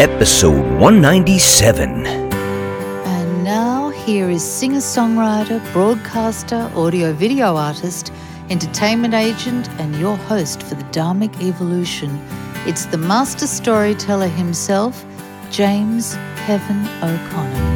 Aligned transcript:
episode 0.00 0.64
197. 0.80 2.06
And 2.06 3.44
now, 3.44 3.90
here 3.90 4.30
is 4.30 4.42
singer 4.42 4.78
songwriter, 4.78 5.60
broadcaster, 5.74 6.70
audio 6.74 7.12
video 7.12 7.54
artist, 7.54 8.10
entertainment 8.48 9.12
agent, 9.12 9.68
and 9.78 9.94
your 9.96 10.16
host 10.16 10.62
for 10.62 10.74
the 10.74 10.84
Dharmic 10.84 11.42
Evolution. 11.42 12.18
It's 12.66 12.86
the 12.86 12.96
master 12.96 13.46
storyteller 13.46 14.28
himself, 14.28 15.04
James 15.50 16.14
Kevin 16.46 16.82
O'Connor. 17.02 17.69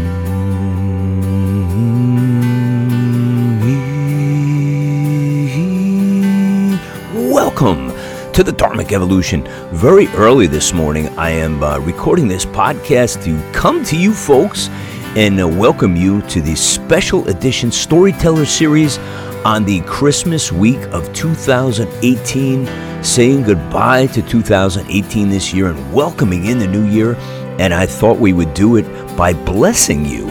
To 8.35 8.43
the 8.43 8.51
Dharmic 8.51 8.91
Evolution. 8.91 9.45
Very 9.71 10.09
early 10.09 10.49
this 10.49 10.73
morning, 10.73 11.07
I 11.17 11.31
am 11.31 11.63
uh, 11.63 11.79
recording 11.79 12.27
this 12.27 12.45
podcast 12.45 13.23
to 13.23 13.53
come 13.53 13.85
to 13.85 13.97
you 13.97 14.13
folks 14.13 14.69
and 15.15 15.41
uh, 15.41 15.47
welcome 15.47 15.95
you 15.95 16.21
to 16.23 16.41
the 16.41 16.57
special 16.57 17.29
edition 17.29 17.71
storyteller 17.71 18.45
series 18.45 18.99
on 19.45 19.65
the 19.65 19.83
Christmas 19.83 20.51
week 20.51 20.81
of 20.89 21.13
2018, 21.13 23.05
saying 23.05 23.45
goodbye 23.45 24.07
to 24.09 24.21
2018 24.21 25.29
this 25.29 25.55
year 25.55 25.69
and 25.69 25.95
welcoming 25.95 26.47
in 26.47 26.59
the 26.59 26.67
new 26.67 26.89
year. 26.89 27.15
And 27.61 27.73
I 27.73 27.87
thought 27.87 28.19
we 28.19 28.33
would 28.33 28.53
do 28.53 28.75
it 28.75 29.17
by 29.17 29.33
blessing 29.33 30.05
you. 30.05 30.29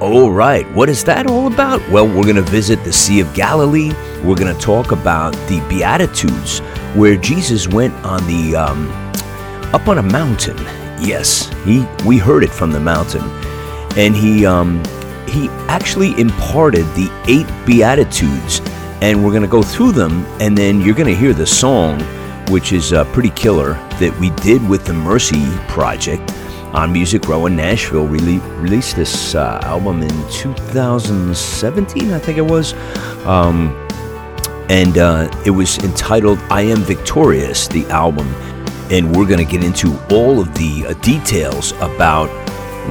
All 0.00 0.30
right, 0.30 0.66
what 0.72 0.88
is 0.88 1.04
that 1.04 1.26
all 1.26 1.46
about? 1.46 1.86
Well, 1.90 2.06
we're 2.06 2.22
going 2.22 2.36
to 2.36 2.42
visit 2.42 2.82
the 2.84 2.92
Sea 2.94 3.20
of 3.20 3.34
Galilee. 3.34 3.92
We're 4.24 4.36
going 4.36 4.54
to 4.54 4.58
talk 4.58 4.92
about 4.92 5.34
the 5.48 5.62
Beatitudes, 5.68 6.62
where 6.94 7.16
Jesus 7.16 7.68
went 7.68 7.94
on 8.04 8.26
the 8.26 8.56
um, 8.56 8.90
up 9.72 9.88
on 9.88 9.98
a 9.98 10.02
mountain. 10.02 10.56
Yes, 11.00 11.48
he 11.64 11.86
we 12.04 12.18
heard 12.18 12.42
it 12.42 12.50
from 12.50 12.72
the 12.72 12.80
mountain, 12.80 13.22
and 13.96 14.14
he 14.14 14.44
um, 14.44 14.82
he 15.28 15.48
actually 15.68 16.18
imparted 16.20 16.84
the 16.94 17.10
eight 17.28 17.46
Beatitudes, 17.66 18.60
and 19.00 19.24
we're 19.24 19.30
to 19.42 19.48
go 19.48 19.62
through 19.62 19.92
them, 19.92 20.24
and 20.40 20.56
then 20.56 20.80
you're 20.80 20.94
to 21.08 21.14
hear 21.14 21.32
the 21.32 21.46
song, 21.46 22.00
which 22.50 22.72
is 22.72 22.92
uh, 22.92 23.04
pretty 23.12 23.30
killer 23.30 23.74
that 24.00 24.16
we 24.20 24.30
did 24.42 24.66
with 24.68 24.84
the 24.84 24.92
Mercy 24.92 25.46
Project 25.68 26.30
on 26.72 26.92
Music 26.92 27.26
Row 27.26 27.46
in 27.46 27.56
Nashville 27.56 28.06
rele- 28.06 28.62
released 28.62 28.96
this 28.96 29.34
uh, 29.34 29.60
album 29.64 30.02
in 30.02 30.30
2017, 30.30 32.12
I 32.12 32.18
think 32.18 32.38
it 32.38 32.42
was. 32.42 32.74
Um, 33.26 33.88
and 34.70 34.98
uh, 34.98 35.28
it 35.44 35.50
was 35.50 35.78
entitled 35.78 36.38
I 36.48 36.62
Am 36.62 36.78
Victorious, 36.78 37.66
the 37.66 37.84
album. 37.86 38.28
And 38.92 39.14
we're 39.16 39.26
going 39.26 39.44
to 39.44 39.50
get 39.50 39.64
into 39.64 39.98
all 40.14 40.38
of 40.38 40.54
the 40.54 40.86
uh, 40.86 40.92
details 41.00 41.72
about 41.80 42.28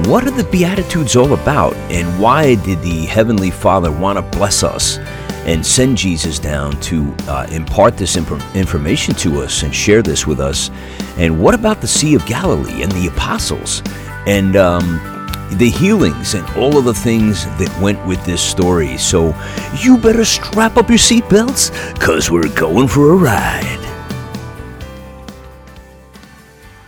what 0.06 0.26
are 0.26 0.30
the 0.30 0.44
Beatitudes 0.44 1.16
all 1.16 1.32
about 1.32 1.72
and 1.90 2.20
why 2.20 2.56
did 2.56 2.82
the 2.82 3.06
Heavenly 3.06 3.50
Father 3.50 3.90
want 3.90 4.18
to 4.18 4.38
bless 4.38 4.62
us 4.62 4.98
and 5.46 5.64
send 5.64 5.96
Jesus 5.96 6.38
down 6.38 6.78
to 6.82 7.14
uh, 7.28 7.46
impart 7.50 7.96
this 7.96 8.16
imp- 8.16 8.54
information 8.54 9.14
to 9.14 9.40
us 9.40 9.62
and 9.62 9.74
share 9.74 10.02
this 10.02 10.26
with 10.26 10.38
us. 10.38 10.70
And 11.16 11.42
what 11.42 11.54
about 11.54 11.80
the 11.80 11.88
Sea 11.88 12.14
of 12.14 12.26
Galilee 12.26 12.82
and 12.82 12.92
the 12.92 13.06
apostles 13.06 13.82
and 14.26 14.54
um, 14.54 15.19
the 15.58 15.68
healings 15.68 16.34
and 16.34 16.48
all 16.56 16.76
of 16.78 16.84
the 16.84 16.94
things 16.94 17.44
that 17.58 17.76
went 17.80 18.04
with 18.06 18.24
this 18.24 18.40
story? 18.40 18.96
So 18.98 19.34
you 19.78 19.98
better 19.98 20.24
strap 20.24 20.76
up 20.76 20.88
your 20.88 20.98
seatbelts 20.98 21.94
because 21.94 22.30
we're 22.30 22.54
going 22.54 22.88
for 22.88 23.12
a 23.12 23.16
ride. 23.16 23.86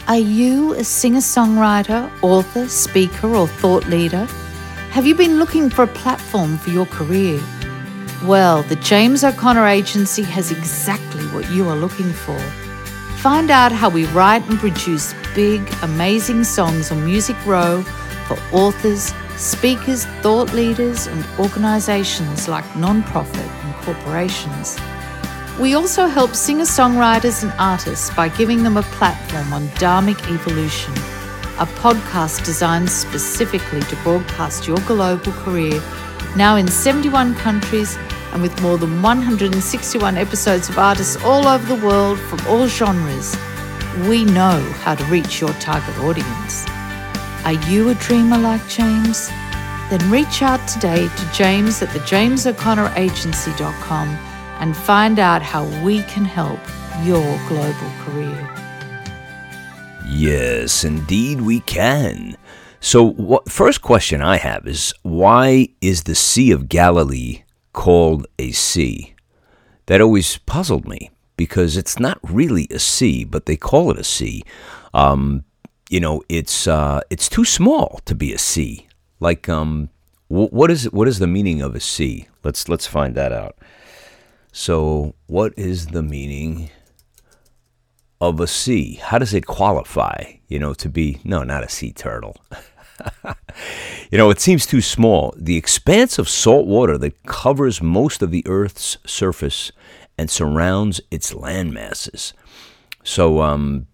Are 0.08 0.18
you 0.18 0.74
a 0.74 0.84
singer 0.84 1.20
songwriter, 1.20 2.10
author, 2.22 2.68
speaker, 2.68 3.34
or 3.34 3.46
thought 3.46 3.86
leader? 3.86 4.26
Have 4.90 5.06
you 5.06 5.14
been 5.14 5.38
looking 5.38 5.70
for 5.70 5.84
a 5.84 5.86
platform 5.86 6.58
for 6.58 6.70
your 6.70 6.86
career? 6.86 7.40
Well, 8.24 8.62
the 8.64 8.76
James 8.76 9.24
O'Connor 9.24 9.66
Agency 9.66 10.22
has 10.22 10.52
exactly 10.52 11.24
what 11.28 11.50
you 11.50 11.68
are 11.68 11.76
looking 11.76 12.12
for. 12.12 12.38
Find 13.18 13.50
out 13.50 13.72
how 13.72 13.88
we 13.88 14.04
write 14.06 14.48
and 14.50 14.58
produce 14.58 15.14
big, 15.34 15.62
amazing 15.82 16.44
songs 16.44 16.90
on 16.92 17.04
Music 17.04 17.36
Row 17.46 17.84
for 18.34 18.56
authors, 18.56 19.12
speakers, 19.36 20.06
thought 20.22 20.52
leaders, 20.52 21.06
and 21.06 21.24
organizations 21.38 22.48
like 22.48 22.64
non-profit 22.76 23.36
and 23.40 23.74
corporations. 23.84 24.78
We 25.60 25.74
also 25.74 26.06
help 26.06 26.34
singer 26.34 26.64
songwriters 26.64 27.42
and 27.42 27.52
artists 27.58 28.10
by 28.14 28.28
giving 28.28 28.62
them 28.62 28.76
a 28.76 28.82
platform 28.82 29.52
on 29.52 29.68
Dharmic 29.78 30.18
Evolution, 30.32 30.94
a 31.58 31.66
podcast 31.82 32.44
designed 32.44 32.90
specifically 32.90 33.80
to 33.82 33.96
broadcast 33.96 34.66
your 34.66 34.78
global 34.86 35.32
career, 35.32 35.82
now 36.36 36.56
in 36.56 36.68
71 36.68 37.34
countries 37.34 37.96
and 38.32 38.40
with 38.40 38.62
more 38.62 38.78
than 38.78 39.02
161 39.02 40.16
episodes 40.16 40.70
of 40.70 40.78
artists 40.78 41.22
all 41.22 41.46
over 41.46 41.66
the 41.74 41.86
world 41.86 42.18
from 42.18 42.40
all 42.46 42.66
genres. 42.66 43.36
We 44.08 44.24
know 44.24 44.58
how 44.80 44.94
to 44.94 45.04
reach 45.04 45.42
your 45.42 45.52
target 45.54 45.98
audience. 45.98 46.64
Are 47.44 47.54
you 47.68 47.88
a 47.88 47.94
dreamer 47.94 48.38
like 48.38 48.68
James? 48.68 49.28
Then 49.90 50.08
reach 50.12 50.42
out 50.42 50.64
today 50.68 51.08
to 51.08 51.32
James 51.32 51.82
at 51.82 51.90
the 51.90 51.98
jamesoconnoragency.com 51.98 54.08
and 54.60 54.76
find 54.76 55.18
out 55.18 55.42
how 55.42 55.64
we 55.82 56.04
can 56.04 56.24
help 56.24 56.60
your 57.04 57.36
global 57.48 57.90
career. 58.04 58.48
Yes, 60.06 60.84
indeed 60.84 61.40
we 61.40 61.58
can. 61.60 62.36
So, 62.78 63.10
what, 63.10 63.50
first 63.50 63.82
question 63.82 64.22
I 64.22 64.36
have 64.36 64.68
is 64.68 64.94
why 65.02 65.70
is 65.80 66.04
the 66.04 66.14
Sea 66.14 66.52
of 66.52 66.68
Galilee 66.68 67.42
called 67.72 68.28
a 68.38 68.52
sea? 68.52 69.16
That 69.86 70.00
always 70.00 70.38
puzzled 70.38 70.86
me 70.86 71.10
because 71.36 71.76
it's 71.76 71.98
not 71.98 72.20
really 72.22 72.68
a 72.70 72.78
sea, 72.78 73.24
but 73.24 73.46
they 73.46 73.56
call 73.56 73.90
it 73.90 73.98
a 73.98 74.04
sea 74.04 74.44
um, 74.94 75.44
you 75.92 76.00
know, 76.00 76.22
it's 76.30 76.66
uh, 76.66 77.02
it's 77.10 77.28
too 77.28 77.44
small 77.44 78.00
to 78.06 78.14
be 78.14 78.32
a 78.32 78.38
sea. 78.38 78.88
Like, 79.20 79.46
um, 79.50 79.90
what 80.28 80.70
is 80.70 80.90
what 80.90 81.06
is 81.06 81.18
the 81.18 81.26
meaning 81.26 81.60
of 81.60 81.74
a 81.74 81.80
sea? 81.80 82.28
Let's 82.42 82.66
let's 82.66 82.86
find 82.86 83.14
that 83.14 83.30
out. 83.30 83.58
So, 84.52 85.14
what 85.26 85.52
is 85.58 85.88
the 85.88 86.02
meaning 86.02 86.70
of 88.22 88.40
a 88.40 88.46
sea? 88.46 88.94
How 89.02 89.18
does 89.18 89.34
it 89.34 89.46
qualify? 89.46 90.36
You 90.48 90.58
know, 90.58 90.72
to 90.72 90.88
be 90.88 91.20
no, 91.24 91.42
not 91.42 91.62
a 91.62 91.68
sea 91.68 91.92
turtle. 91.92 92.36
you 94.10 94.16
know, 94.16 94.30
it 94.30 94.40
seems 94.40 94.64
too 94.64 94.80
small. 94.80 95.34
The 95.36 95.58
expanse 95.58 96.18
of 96.18 96.26
salt 96.26 96.66
water 96.66 96.96
that 96.96 97.22
covers 97.24 97.82
most 97.82 98.22
of 98.22 98.30
the 98.30 98.46
Earth's 98.46 98.96
surface 99.04 99.70
and 100.16 100.30
surrounds 100.30 101.02
its 101.10 101.34
land 101.34 101.74
masses. 101.74 102.32
So, 103.04 103.42
um, 103.42 103.88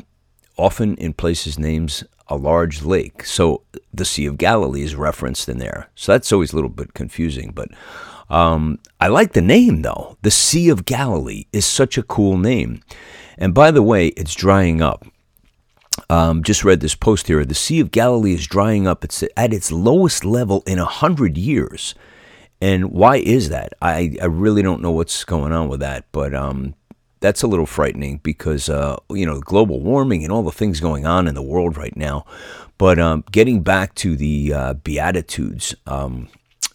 often 0.59 0.97
in 0.97 1.13
places 1.13 1.59
names 1.59 2.05
a 2.29 2.37
large 2.37 2.83
lake. 2.83 3.25
So, 3.25 3.63
the 3.93 4.05
Sea 4.05 4.27
of 4.27 4.37
Galilee 4.37 4.83
is 4.83 4.95
referenced 4.95 5.49
in 5.49 5.59
there. 5.59 5.89
So, 5.95 6.13
that's 6.13 6.33
always 6.33 6.53
a 6.53 6.57
little 6.57 6.71
bit 6.71 6.93
confusing, 6.95 7.53
but 7.55 7.71
um, 8.31 8.79
I 9.01 9.09
like 9.09 9.33
the 9.33 9.43
name 9.43 9.83
though. 9.83 10.17
The 10.23 10.31
Sea 10.31 10.69
of 10.69 10.85
Galilee 10.85 11.47
is 11.53 11.65
such 11.65 11.97
a 11.97 12.03
cool 12.03 12.37
name. 12.37 12.83
And 13.39 13.55
by 13.55 13.71
the 13.71 13.83
way, 13.83 14.09
it's 14.09 14.35
drying 14.35 14.83
up. 14.83 15.07
Um, 16.11 16.43
just 16.43 16.65
read 16.65 16.81
this 16.81 16.95
post 16.95 17.27
here. 17.27 17.45
The 17.45 17.55
Sea 17.55 17.81
of 17.81 17.91
Galilee 17.91 18.35
is 18.35 18.47
drying 18.47 18.87
up. 18.87 19.05
It's 19.05 19.25
at 19.37 19.53
its 19.53 19.73
lowest 19.73 20.25
level 20.25 20.63
in 20.67 20.79
a 20.79 20.85
hundred 20.85 21.37
years. 21.37 21.95
And 22.61 22.91
why 22.91 23.17
is 23.17 23.49
that? 23.51 23.73
I, 23.81 24.17
I 24.21 24.27
really 24.27 24.63
don't 24.63 24.83
know 24.83 24.91
what's 24.91 25.25
going 25.25 25.53
on 25.53 25.69
with 25.69 25.81
that, 25.81 26.07
but 26.13 26.35
um, 26.35 26.75
that's 27.21 27.43
a 27.43 27.47
little 27.47 27.67
frightening 27.67 28.19
because 28.23 28.69
uh, 28.69 28.97
you 29.11 29.27
know 29.27 29.41
global 29.41 29.81
warming 29.81 30.25
and 30.25 30.33
all 30.33 30.43
the 30.43 30.53
things 30.53 30.81
going 30.81 31.07
on 31.07 31.27
in 31.29 31.35
the 31.35 31.43
world 31.43 31.77
right 31.77 31.97
now. 31.97 32.25
But 32.77 32.99
um, 32.99 33.25
getting 33.31 33.63
back 33.63 33.95
to 33.97 34.17
the 34.17 34.53
uh, 34.53 34.75
Beatitudes, 34.75 35.75
um, 35.87 36.29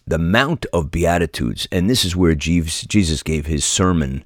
the 0.06 0.18
Mount 0.18 0.66
of 0.72 0.90
Beatitudes, 0.90 1.66
and 1.72 1.88
this 1.88 2.04
is 2.04 2.14
where 2.14 2.34
Jesus 2.34 3.22
gave 3.22 3.46
his 3.46 3.64
sermon, 3.64 4.22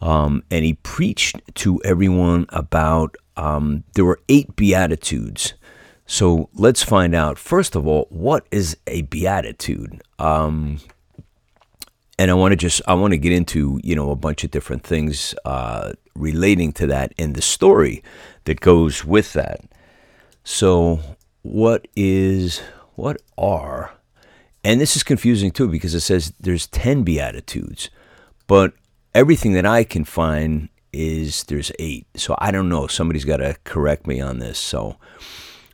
um, 0.00 0.44
and 0.50 0.64
he 0.64 0.74
preached 0.74 1.40
to 1.56 1.80
everyone 1.84 2.46
about. 2.50 3.16
Um, 3.36 3.84
there 3.94 4.04
were 4.04 4.20
eight 4.28 4.56
Beatitudes. 4.56 5.54
So 6.10 6.48
let's 6.54 6.82
find 6.82 7.14
out. 7.14 7.38
First 7.38 7.76
of 7.76 7.86
all, 7.86 8.06
what 8.08 8.46
is 8.50 8.78
a 8.86 9.02
beatitude? 9.02 10.02
Um, 10.18 10.78
and 12.18 12.30
I 12.30 12.34
want 12.34 12.52
to 12.52 12.56
just 12.56 12.82
I 12.86 12.94
want 12.94 13.12
to 13.12 13.18
get 13.18 13.32
into 13.32 13.80
you 13.82 13.94
know 13.94 14.10
a 14.10 14.16
bunch 14.16 14.44
of 14.44 14.50
different 14.50 14.82
things 14.82 15.34
uh, 15.44 15.92
relating 16.14 16.72
to 16.74 16.86
that 16.88 17.12
and 17.18 17.34
the 17.34 17.42
story 17.42 18.02
that 18.44 18.60
goes 18.60 19.04
with 19.04 19.32
that. 19.34 19.60
So, 20.44 21.00
what 21.42 21.86
is 21.94 22.60
what 22.94 23.20
are 23.36 23.98
and 24.64 24.80
this 24.80 24.96
is 24.96 25.02
confusing 25.02 25.50
too 25.50 25.68
because 25.68 25.94
it 25.94 26.00
says 26.00 26.32
there's 26.40 26.66
10 26.66 27.02
beatitudes, 27.02 27.90
but 28.46 28.72
everything 29.14 29.52
that 29.52 29.66
I 29.66 29.84
can 29.84 30.04
find 30.04 30.68
is 30.92 31.44
there's 31.44 31.70
8. 31.78 32.06
So 32.16 32.34
I 32.38 32.50
don't 32.50 32.68
know, 32.68 32.86
somebody's 32.86 33.24
got 33.24 33.38
to 33.38 33.56
correct 33.64 34.06
me 34.06 34.20
on 34.20 34.38
this. 34.40 34.58
So 34.58 34.96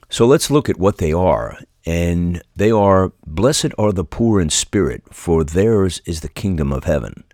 So 0.09 0.27
let's 0.27 0.51
look 0.51 0.69
at 0.69 0.79
what 0.79 0.99
they 0.99 1.13
are. 1.13 1.59
And 1.87 2.43
they 2.57 2.71
are 2.71 3.13
Blessed 3.27 3.73
are 3.79 3.93
the 3.93 4.05
poor 4.05 4.41
in 4.41 4.51
spirit, 4.51 5.03
for 5.13 5.45
theirs 5.45 6.01
is 6.07 6.21
the 6.21 6.29
kingdom 6.29 6.73
of 6.73 6.85
heaven. 6.85 7.25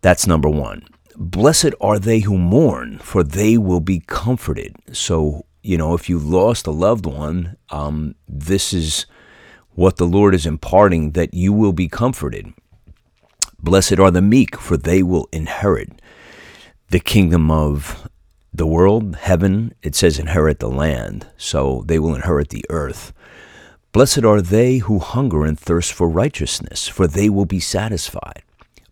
That's 0.00 0.26
number 0.26 0.48
one. 0.48 0.86
Blessed 1.16 1.72
are 1.80 1.98
they 1.98 2.20
who 2.20 2.36
mourn, 2.36 2.98
for 2.98 3.22
they 3.22 3.56
will 3.56 3.80
be 3.80 4.00
comforted. 4.00 4.74
So, 4.92 5.46
you 5.62 5.78
know, 5.78 5.94
if 5.94 6.08
you 6.08 6.18
lost 6.18 6.66
a 6.66 6.72
loved 6.72 7.06
one, 7.06 7.56
um, 7.70 8.16
this 8.28 8.72
is 8.72 9.06
what 9.70 9.96
the 9.96 10.06
Lord 10.06 10.34
is 10.34 10.46
imparting 10.46 11.12
that 11.12 11.34
you 11.34 11.52
will 11.52 11.72
be 11.72 11.88
comforted. 11.88 12.52
Blessed 13.60 13.98
are 13.98 14.10
the 14.10 14.22
meek, 14.22 14.56
for 14.58 14.76
they 14.76 15.02
will 15.02 15.28
inherit 15.32 16.00
the 16.90 17.00
kingdom 17.00 17.50
of 17.50 18.08
the 18.52 18.66
world, 18.66 19.16
heaven. 19.16 19.74
It 19.82 19.94
says 19.94 20.18
inherit 20.18 20.58
the 20.58 20.68
land, 20.68 21.26
so 21.36 21.82
they 21.86 21.98
will 21.98 22.14
inherit 22.14 22.50
the 22.50 22.64
earth. 22.68 23.12
Blessed 23.94 24.24
are 24.24 24.42
they 24.42 24.78
who 24.78 24.98
hunger 24.98 25.44
and 25.44 25.56
thirst 25.56 25.92
for 25.92 26.08
righteousness, 26.08 26.88
for 26.88 27.06
they 27.06 27.28
will 27.28 27.46
be 27.46 27.60
satisfied. 27.60 28.42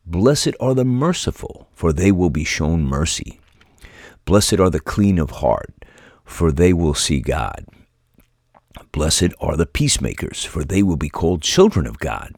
Blessed 0.07 0.55
are 0.61 0.75
the 0.75 0.85
merciful, 0.85 1.67
for 1.75 1.93
they 1.93 2.13
will 2.13 2.31
be 2.31 2.45
shown 2.45 2.85
mercy. 2.85 3.41
Blessed 4.25 4.61
are 4.61 4.71
the 4.71 4.79
clean 4.79 5.19
of 5.19 5.43
heart, 5.43 5.85
for 6.25 6.53
they 6.53 6.73
will 6.73 6.95
see 6.95 7.21
God. 7.21 7.67
Blessed 8.93 9.35
are 9.41 9.57
the 9.57 9.67
peacemakers, 9.67 10.45
for 10.45 10.63
they 10.63 10.85
will 10.85 10.97
be 10.97 11.09
called 11.09 11.43
children 11.43 11.89
of 11.89 11.99
God. 11.99 12.37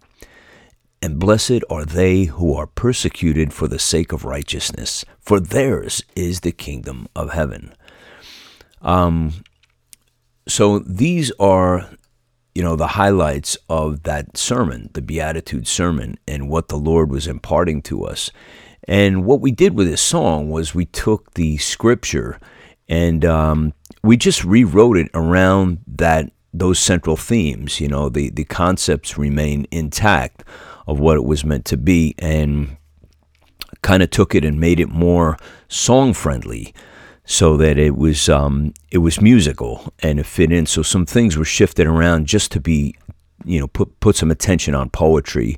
And 1.02 1.18
blessed 1.18 1.62
are 1.68 1.84
they 1.84 2.24
who 2.24 2.54
are 2.54 2.66
persecuted 2.66 3.52
for 3.52 3.68
the 3.68 3.78
sake 3.78 4.10
of 4.10 4.24
righteousness, 4.24 5.04
for 5.20 5.38
theirs 5.38 6.02
is 6.16 6.40
the 6.40 6.52
kingdom 6.52 7.08
of 7.14 7.32
heaven. 7.32 7.74
Um, 8.80 9.44
so 10.48 10.78
these 10.78 11.30
are, 11.38 11.90
you 12.54 12.62
know, 12.62 12.76
the 12.76 12.88
highlights 12.88 13.56
of 13.68 14.04
that 14.04 14.36
sermon, 14.36 14.90
the 14.94 15.02
Beatitude 15.02 15.66
sermon, 15.66 16.18
and 16.26 16.48
what 16.48 16.68
the 16.68 16.76
Lord 16.76 17.10
was 17.10 17.26
imparting 17.26 17.82
to 17.82 18.04
us. 18.04 18.30
And 18.86 19.24
what 19.24 19.40
we 19.40 19.50
did 19.50 19.74
with 19.74 19.88
this 19.88 20.02
song 20.02 20.50
was 20.50 20.74
we 20.74 20.84
took 20.86 21.34
the 21.34 21.56
scripture 21.56 22.38
and 22.88 23.24
um, 23.24 23.72
we 24.02 24.16
just 24.16 24.44
rewrote 24.44 24.98
it 24.98 25.08
around 25.14 25.78
that 25.86 26.30
those 26.52 26.78
central 26.78 27.16
themes. 27.16 27.80
You 27.80 27.88
know, 27.88 28.08
the 28.08 28.30
the 28.30 28.44
concepts 28.44 29.18
remain 29.18 29.66
intact 29.70 30.44
of 30.86 31.00
what 31.00 31.16
it 31.16 31.24
was 31.24 31.44
meant 31.44 31.64
to 31.66 31.76
be 31.76 32.14
and 32.18 32.76
kind 33.82 34.02
of 34.02 34.10
took 34.10 34.34
it 34.34 34.44
and 34.44 34.60
made 34.60 34.80
it 34.80 34.88
more 34.88 35.38
song 35.68 36.12
friendly 36.12 36.74
so 37.24 37.56
that 37.56 37.78
it 37.78 37.96
was 37.96 38.28
um, 38.28 38.74
it 38.90 38.98
was 38.98 39.20
musical 39.20 39.92
and 40.00 40.18
it 40.18 40.26
fit 40.26 40.52
in. 40.52 40.66
So 40.66 40.82
some 40.82 41.06
things 41.06 41.36
were 41.36 41.44
shifted 41.44 41.86
around 41.86 42.26
just 42.26 42.52
to 42.52 42.60
be, 42.60 42.94
you 43.44 43.60
know, 43.60 43.66
put 43.66 43.98
put 44.00 44.16
some 44.16 44.30
attention 44.30 44.74
on 44.74 44.90
poetry, 44.90 45.56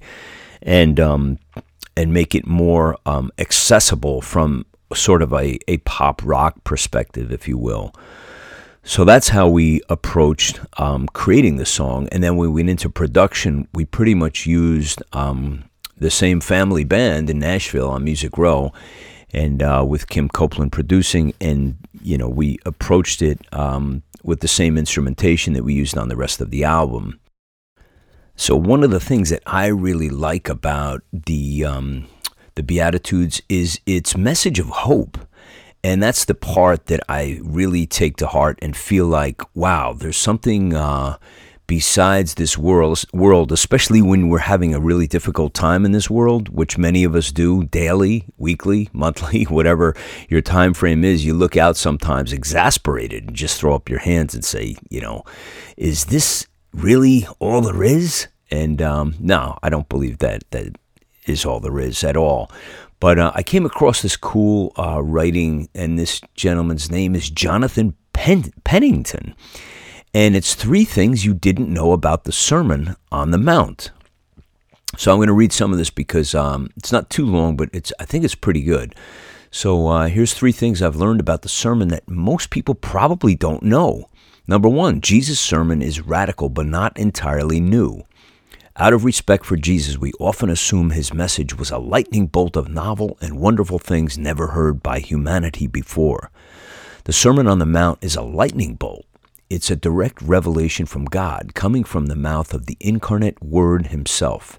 and 0.62 1.00
um, 1.00 1.38
and 1.96 2.12
make 2.12 2.34
it 2.34 2.46
more 2.46 2.96
um, 3.06 3.30
accessible 3.38 4.20
from 4.20 4.66
sort 4.94 5.22
of 5.22 5.32
a, 5.32 5.58
a 5.66 5.78
pop 5.78 6.22
rock 6.24 6.62
perspective, 6.64 7.32
if 7.32 7.48
you 7.48 7.58
will. 7.58 7.92
So 8.84 9.04
that's 9.04 9.30
how 9.30 9.48
we 9.48 9.80
approached 9.88 10.60
um, 10.78 11.08
creating 11.08 11.56
the 11.56 11.66
song. 11.66 12.08
And 12.12 12.22
then 12.22 12.36
when 12.36 12.50
we 12.50 12.54
went 12.54 12.70
into 12.70 12.88
production, 12.88 13.66
we 13.74 13.84
pretty 13.84 14.14
much 14.14 14.46
used 14.46 15.02
um, 15.12 15.64
the 15.96 16.10
same 16.10 16.40
family 16.40 16.84
band 16.84 17.28
in 17.28 17.40
Nashville 17.40 17.88
on 17.90 18.04
Music 18.04 18.38
Row, 18.38 18.72
and 19.37 19.62
uh, 19.62 19.85
with 19.87 20.09
Kim 20.09 20.29
Copeland 20.29 20.73
producing. 20.73 21.35
And 21.41 21.77
you 22.03 22.19
know, 22.19 22.29
we 22.29 22.59
approached 22.67 23.23
it 23.23 23.38
um, 23.53 24.03
with 24.25 24.41
the 24.41 24.49
same 24.49 24.77
instrumentation 24.77 25.53
that 25.53 25.62
we 25.62 25.75
used 25.75 25.97
on 25.97 26.09
the 26.09 26.17
rest 26.17 26.41
of 26.41 26.50
the 26.50 26.65
album. 26.65 27.21
So 28.35 28.56
one 28.56 28.83
of 28.83 28.91
the 28.91 29.00
things 29.00 29.31
that 29.31 29.43
I 29.47 29.67
really 29.67 30.11
like 30.11 30.49
about 30.49 31.03
the 31.12 31.65
um, 31.65 32.09
the 32.56 32.62
Beatitudes 32.62 33.41
is 33.49 33.81
its 33.87 34.17
message 34.17 34.59
of 34.59 34.69
hope. 34.69 35.19
And 35.85 36.03
that's 36.03 36.25
the 36.25 36.35
part 36.35 36.87
that 36.87 37.00
I 37.09 37.38
really 37.44 37.87
take 37.87 38.17
to 38.17 38.27
heart 38.27 38.59
and 38.61 38.77
feel 38.77 39.06
like, 39.06 39.41
wow, 39.55 39.93
there's 39.93 40.17
something 40.17 40.75
uh, 40.75 41.19
besides 41.66 42.34
this 42.34 42.56
world, 42.56 43.04
world, 43.12 43.52
especially 43.52 44.00
when 44.00 44.28
we're 44.28 44.38
having 44.38 44.74
a 44.74 44.80
really 44.80 45.06
difficult 45.06 45.54
time 45.54 45.84
in 45.84 45.92
this 45.92 46.08
world, 46.08 46.48
which 46.48 46.78
many 46.78 47.04
of 47.04 47.14
us 47.14 47.30
do 47.32 47.64
daily, 47.64 48.26
weekly, 48.36 48.88
monthly, 48.92 49.44
whatever 49.44 49.94
your 50.28 50.40
time 50.40 50.74
frame 50.74 51.04
is. 51.04 51.24
You 51.24 51.34
look 51.34 51.56
out 51.56 51.76
sometimes 51.76 52.32
exasperated 52.32 53.24
and 53.28 53.36
just 53.36 53.60
throw 53.60 53.74
up 53.74 53.88
your 53.88 54.00
hands 54.00 54.34
and 54.34 54.44
say, 54.44 54.76
you 54.88 55.00
know, 55.00 55.24
is 55.76 56.06
this 56.06 56.46
really 56.72 57.26
all 57.38 57.60
there 57.60 57.82
is? 57.82 58.28
And 58.50 58.80
um, 58.80 59.14
no, 59.18 59.58
I 59.62 59.68
don't 59.68 59.88
believe 59.88 60.18
that 60.18 60.48
that 60.52 60.76
is 61.26 61.44
all 61.44 61.60
there 61.60 61.80
is 61.80 62.04
at 62.04 62.16
all. 62.16 62.50
But 63.00 63.18
uh, 63.18 63.32
I 63.34 63.42
came 63.42 63.66
across 63.66 64.02
this 64.02 64.16
cool 64.16 64.72
uh, 64.78 65.02
writing, 65.02 65.68
and 65.74 65.98
this 65.98 66.20
gentleman's 66.34 66.90
name 66.90 67.14
is 67.14 67.28
Jonathan 67.28 67.94
Pen- 68.12 68.52
Pennington. 68.64 69.34
And 70.16 70.34
it's 70.34 70.54
three 70.54 70.86
things 70.86 71.26
you 71.26 71.34
didn't 71.34 71.68
know 71.68 71.92
about 71.92 72.24
the 72.24 72.32
Sermon 72.32 72.96
on 73.12 73.32
the 73.32 73.38
Mount. 73.38 73.90
So 74.96 75.12
I'm 75.12 75.18
going 75.18 75.26
to 75.26 75.34
read 75.34 75.52
some 75.52 75.72
of 75.72 75.78
this 75.78 75.90
because 75.90 76.34
um, 76.34 76.70
it's 76.74 76.90
not 76.90 77.10
too 77.10 77.26
long, 77.26 77.54
but 77.54 77.68
it's 77.74 77.92
I 78.00 78.06
think 78.06 78.24
it's 78.24 78.34
pretty 78.34 78.62
good. 78.62 78.94
So 79.50 79.88
uh, 79.88 80.06
here's 80.08 80.32
three 80.32 80.52
things 80.52 80.80
I've 80.80 80.96
learned 80.96 81.20
about 81.20 81.42
the 81.42 81.50
sermon 81.50 81.88
that 81.88 82.08
most 82.08 82.48
people 82.48 82.74
probably 82.74 83.34
don't 83.34 83.62
know. 83.62 84.08
Number 84.46 84.70
one, 84.70 85.02
Jesus' 85.02 85.38
sermon 85.38 85.82
is 85.82 86.00
radical 86.00 86.48
but 86.48 86.64
not 86.64 86.98
entirely 86.98 87.60
new. 87.60 88.06
Out 88.76 88.94
of 88.94 89.04
respect 89.04 89.44
for 89.44 89.58
Jesus, 89.58 89.98
we 89.98 90.12
often 90.18 90.48
assume 90.48 90.92
his 90.92 91.12
message 91.12 91.58
was 91.58 91.70
a 91.70 91.76
lightning 91.76 92.26
bolt 92.26 92.56
of 92.56 92.70
novel 92.70 93.18
and 93.20 93.38
wonderful 93.38 93.78
things 93.78 94.16
never 94.16 94.46
heard 94.46 94.82
by 94.82 94.98
humanity 94.98 95.66
before. 95.66 96.30
The 97.04 97.12
Sermon 97.12 97.46
on 97.46 97.58
the 97.58 97.66
Mount 97.66 98.02
is 98.02 98.16
a 98.16 98.22
lightning 98.22 98.76
bolt. 98.76 99.04
It's 99.48 99.70
a 99.70 99.76
direct 99.76 100.20
revelation 100.22 100.87
from 100.87 101.04
God 101.04 101.54
coming 101.54 101.84
from 101.84 102.06
the 102.06 102.16
mouth 102.16 102.52
of 102.52 102.66
the 102.66 102.76
incarnate 102.81 103.40
Word 103.40 103.88
himself. 103.88 104.58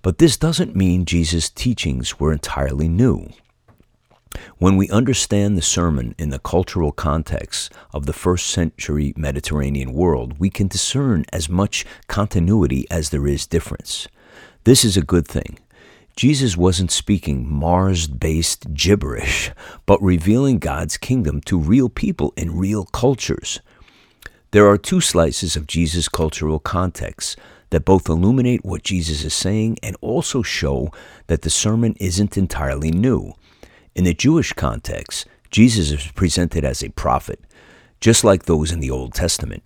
But 0.00 0.16
this 0.16 0.38
doesn't 0.38 0.74
mean 0.74 1.04
Jesus' 1.04 1.50
teachings 1.50 2.18
were 2.18 2.32
entirely 2.32 2.88
new. 2.88 3.28
When 4.56 4.78
we 4.78 4.88
understand 4.88 5.56
the 5.56 5.62
sermon 5.62 6.14
in 6.16 6.30
the 6.30 6.38
cultural 6.38 6.92
context 6.92 7.70
of 7.92 8.06
the 8.06 8.14
first 8.14 8.46
century 8.46 9.12
Mediterranean 9.18 9.92
world, 9.92 10.38
we 10.38 10.48
can 10.48 10.68
discern 10.68 11.26
as 11.30 11.50
much 11.50 11.84
continuity 12.06 12.86
as 12.90 13.10
there 13.10 13.26
is 13.26 13.46
difference. 13.46 14.08
This 14.64 14.82
is 14.82 14.96
a 14.96 15.02
good 15.02 15.28
thing. 15.28 15.58
Jesus 16.16 16.56
wasn't 16.56 16.90
speaking 16.90 17.46
Mars 17.46 18.06
based 18.06 18.72
gibberish, 18.72 19.50
but 19.84 20.00
revealing 20.02 20.58
God's 20.58 20.96
kingdom 20.96 21.42
to 21.42 21.58
real 21.58 21.90
people 21.90 22.32
in 22.38 22.56
real 22.56 22.86
cultures. 22.86 23.60
There 24.56 24.68
are 24.68 24.78
two 24.78 25.02
slices 25.02 25.54
of 25.54 25.66
Jesus' 25.66 26.08
cultural 26.08 26.58
context 26.58 27.38
that 27.68 27.84
both 27.84 28.08
illuminate 28.08 28.64
what 28.64 28.82
Jesus 28.82 29.22
is 29.22 29.34
saying 29.34 29.76
and 29.82 29.98
also 30.00 30.40
show 30.40 30.90
that 31.26 31.42
the 31.42 31.50
sermon 31.50 31.94
isn't 32.00 32.38
entirely 32.38 32.90
new. 32.90 33.34
In 33.94 34.04
the 34.04 34.14
Jewish 34.14 34.54
context, 34.54 35.26
Jesus 35.50 35.90
is 35.90 36.10
presented 36.12 36.64
as 36.64 36.82
a 36.82 36.88
prophet, 36.88 37.38
just 38.00 38.24
like 38.24 38.44
those 38.44 38.72
in 38.72 38.80
the 38.80 38.90
Old 38.90 39.12
Testament. 39.12 39.62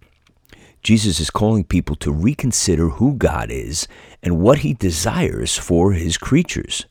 Jesus 0.83 1.21
is 1.21 1.31
calling 1.31 1.63
people 1.63 1.95
to 1.95 2.11
reconsider 2.11 2.89
who 2.89 3.15
God 3.15 3.49
is 3.49 3.87
and 4.25 4.41
what 4.41 4.59
he 4.59 4.75
desires 4.75 5.57
for 5.57 5.93
his 5.93 6.19
creatures. 6.19 6.85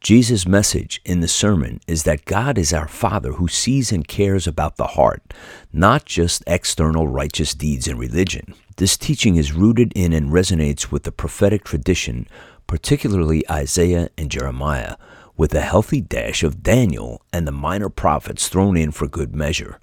Jesus' 0.00 0.46
message 0.46 1.00
in 1.04 1.20
the 1.20 1.28
sermon 1.28 1.80
is 1.88 2.04
that 2.04 2.24
God 2.24 2.56
is 2.56 2.72
our 2.72 2.86
Father 2.86 3.32
who 3.32 3.48
sees 3.48 3.90
and 3.90 4.06
cares 4.06 4.46
about 4.46 4.76
the 4.76 4.86
heart, 4.88 5.34
not 5.72 6.04
just 6.04 6.44
external 6.46 7.08
righteous 7.08 7.52
deeds 7.52 7.88
and 7.88 7.98
religion. 7.98 8.54
This 8.76 8.96
teaching 8.96 9.34
is 9.34 9.52
rooted 9.52 9.92
in 9.96 10.12
and 10.12 10.30
resonates 10.30 10.92
with 10.92 11.02
the 11.02 11.10
prophetic 11.10 11.64
tradition, 11.64 12.28
particularly 12.68 13.42
Isaiah 13.50 14.08
and 14.16 14.30
Jeremiah, 14.30 14.96
with 15.36 15.52
a 15.52 15.62
healthy 15.62 16.00
dash 16.00 16.44
of 16.44 16.62
Daniel 16.62 17.20
and 17.32 17.46
the 17.46 17.52
minor 17.52 17.88
prophets 17.88 18.48
thrown 18.48 18.76
in 18.76 18.92
for 18.92 19.08
good 19.08 19.34
measure. 19.34 19.80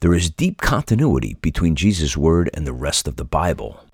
There 0.00 0.14
is 0.14 0.30
deep 0.30 0.62
continuity 0.62 1.36
between 1.42 1.76
Jesus' 1.76 2.16
word 2.16 2.48
and 2.54 2.66
the 2.66 2.72
rest 2.72 3.06
of 3.06 3.16
the 3.16 3.24
Bible. 3.24 3.84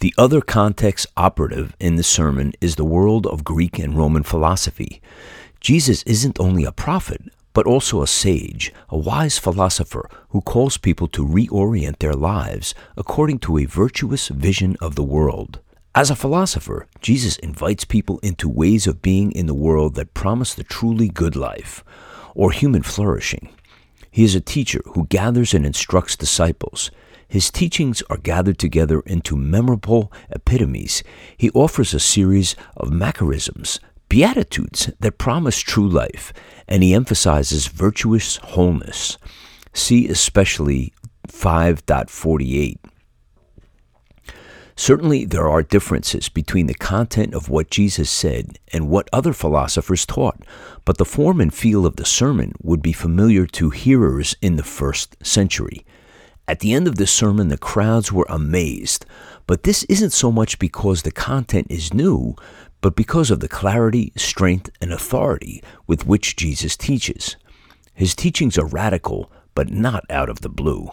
The 0.00 0.14
other 0.16 0.40
context 0.40 1.06
operative 1.14 1.76
in 1.78 1.96
the 1.96 2.02
sermon 2.02 2.54
is 2.62 2.76
the 2.76 2.86
world 2.86 3.26
of 3.26 3.44
Greek 3.44 3.78
and 3.78 3.94
Roman 3.94 4.22
philosophy. 4.22 5.02
Jesus 5.60 6.02
isn't 6.04 6.40
only 6.40 6.64
a 6.64 6.72
prophet, 6.72 7.20
but 7.52 7.66
also 7.66 8.00
a 8.00 8.06
sage, 8.06 8.72
a 8.88 8.96
wise 8.96 9.38
philosopher 9.38 10.08
who 10.30 10.40
calls 10.40 10.78
people 10.78 11.06
to 11.08 11.26
reorient 11.26 11.98
their 11.98 12.14
lives 12.14 12.74
according 12.96 13.40
to 13.40 13.58
a 13.58 13.66
virtuous 13.66 14.28
vision 14.28 14.74
of 14.80 14.94
the 14.94 15.02
world. 15.02 15.60
As 15.94 16.08
a 16.08 16.16
philosopher, 16.16 16.86
Jesus 17.02 17.36
invites 17.36 17.84
people 17.84 18.20
into 18.22 18.48
ways 18.48 18.86
of 18.86 19.02
being 19.02 19.30
in 19.32 19.44
the 19.44 19.52
world 19.52 19.96
that 19.96 20.14
promise 20.14 20.54
the 20.54 20.64
truly 20.64 21.10
good 21.10 21.36
life, 21.36 21.84
or 22.34 22.52
human 22.52 22.82
flourishing. 22.82 23.50
He 24.10 24.24
is 24.24 24.34
a 24.34 24.40
teacher 24.40 24.80
who 24.94 25.08
gathers 25.08 25.52
and 25.52 25.66
instructs 25.66 26.16
disciples. 26.16 26.90
His 27.30 27.48
teachings 27.48 28.02
are 28.10 28.16
gathered 28.16 28.58
together 28.58 29.00
into 29.06 29.36
memorable 29.36 30.12
epitomes. 30.32 31.04
He 31.36 31.48
offers 31.50 31.94
a 31.94 32.00
series 32.00 32.56
of 32.76 32.88
macarisms, 32.88 33.78
beatitudes 34.08 34.90
that 34.98 35.16
promise 35.16 35.60
true 35.60 35.88
life, 35.88 36.32
and 36.66 36.82
he 36.82 36.92
emphasizes 36.92 37.68
virtuous 37.68 38.38
wholeness. 38.38 39.16
See 39.72 40.08
especially 40.08 40.92
5.48. 41.28 42.78
Certainly, 44.74 45.26
there 45.26 45.48
are 45.48 45.62
differences 45.62 46.28
between 46.28 46.66
the 46.66 46.74
content 46.74 47.34
of 47.34 47.48
what 47.48 47.70
Jesus 47.70 48.10
said 48.10 48.58
and 48.72 48.88
what 48.88 49.08
other 49.12 49.32
philosophers 49.32 50.04
taught, 50.04 50.42
but 50.84 50.98
the 50.98 51.04
form 51.04 51.40
and 51.40 51.54
feel 51.54 51.86
of 51.86 51.94
the 51.94 52.04
sermon 52.04 52.54
would 52.60 52.82
be 52.82 52.92
familiar 52.92 53.46
to 53.46 53.70
hearers 53.70 54.34
in 54.42 54.56
the 54.56 54.64
first 54.64 55.16
century. 55.24 55.84
At 56.50 56.58
the 56.58 56.72
end 56.72 56.88
of 56.88 56.96
the 56.96 57.06
sermon, 57.06 57.46
the 57.46 57.56
crowds 57.56 58.10
were 58.10 58.26
amazed, 58.28 59.06
but 59.46 59.62
this 59.62 59.84
isn't 59.84 60.10
so 60.10 60.32
much 60.32 60.58
because 60.58 61.02
the 61.02 61.12
content 61.12 61.68
is 61.70 61.94
new, 61.94 62.34
but 62.80 62.96
because 62.96 63.30
of 63.30 63.38
the 63.38 63.46
clarity, 63.46 64.12
strength, 64.16 64.68
and 64.80 64.92
authority 64.92 65.62
with 65.86 66.08
which 66.08 66.34
Jesus 66.34 66.76
teaches. 66.76 67.36
His 67.94 68.16
teachings 68.16 68.58
are 68.58 68.66
radical, 68.66 69.30
but 69.54 69.70
not 69.70 70.02
out 70.10 70.28
of 70.28 70.40
the 70.40 70.48
blue. 70.48 70.90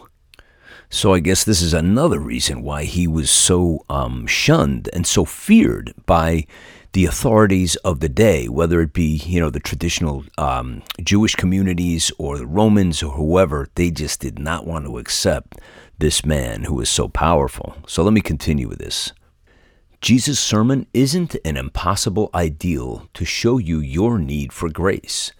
So 0.90 1.12
I 1.12 1.18
guess 1.18 1.42
this 1.42 1.60
is 1.60 1.74
another 1.74 2.20
reason 2.20 2.62
why 2.62 2.84
he 2.84 3.08
was 3.08 3.28
so 3.28 3.84
um, 3.90 4.28
shunned 4.28 4.88
and 4.92 5.08
so 5.08 5.24
feared 5.24 5.92
by 6.06 6.46
the 6.92 7.04
authorities 7.04 7.76
of 7.76 8.00
the 8.00 8.08
day, 8.08 8.48
whether 8.48 8.80
it 8.80 8.92
be 8.92 9.16
you 9.16 9.40
know 9.40 9.50
the 9.50 9.60
traditional 9.60 10.24
um, 10.36 10.82
Jewish 11.02 11.34
communities 11.34 12.10
or 12.18 12.38
the 12.38 12.46
Romans 12.46 13.02
or 13.02 13.12
whoever. 13.12 13.68
They 13.74 13.90
just 13.90 14.20
did 14.20 14.38
not 14.38 14.66
want 14.66 14.86
to 14.86 14.98
accept 14.98 15.58
this 15.98 16.24
man 16.24 16.64
who 16.64 16.74
was 16.74 16.88
so 16.88 17.08
powerful. 17.08 17.76
So 17.86 18.02
let 18.02 18.12
me 18.12 18.20
continue 18.20 18.68
with 18.68 18.78
this. 18.78 19.12
Jesus' 20.00 20.38
sermon 20.38 20.86
isn't 20.94 21.34
an 21.44 21.56
impossible 21.56 22.30
ideal 22.32 23.08
to 23.14 23.24
show 23.24 23.58
you 23.58 23.80
your 23.80 24.18
need 24.18 24.52
for 24.52 24.68
grace. 24.68 25.32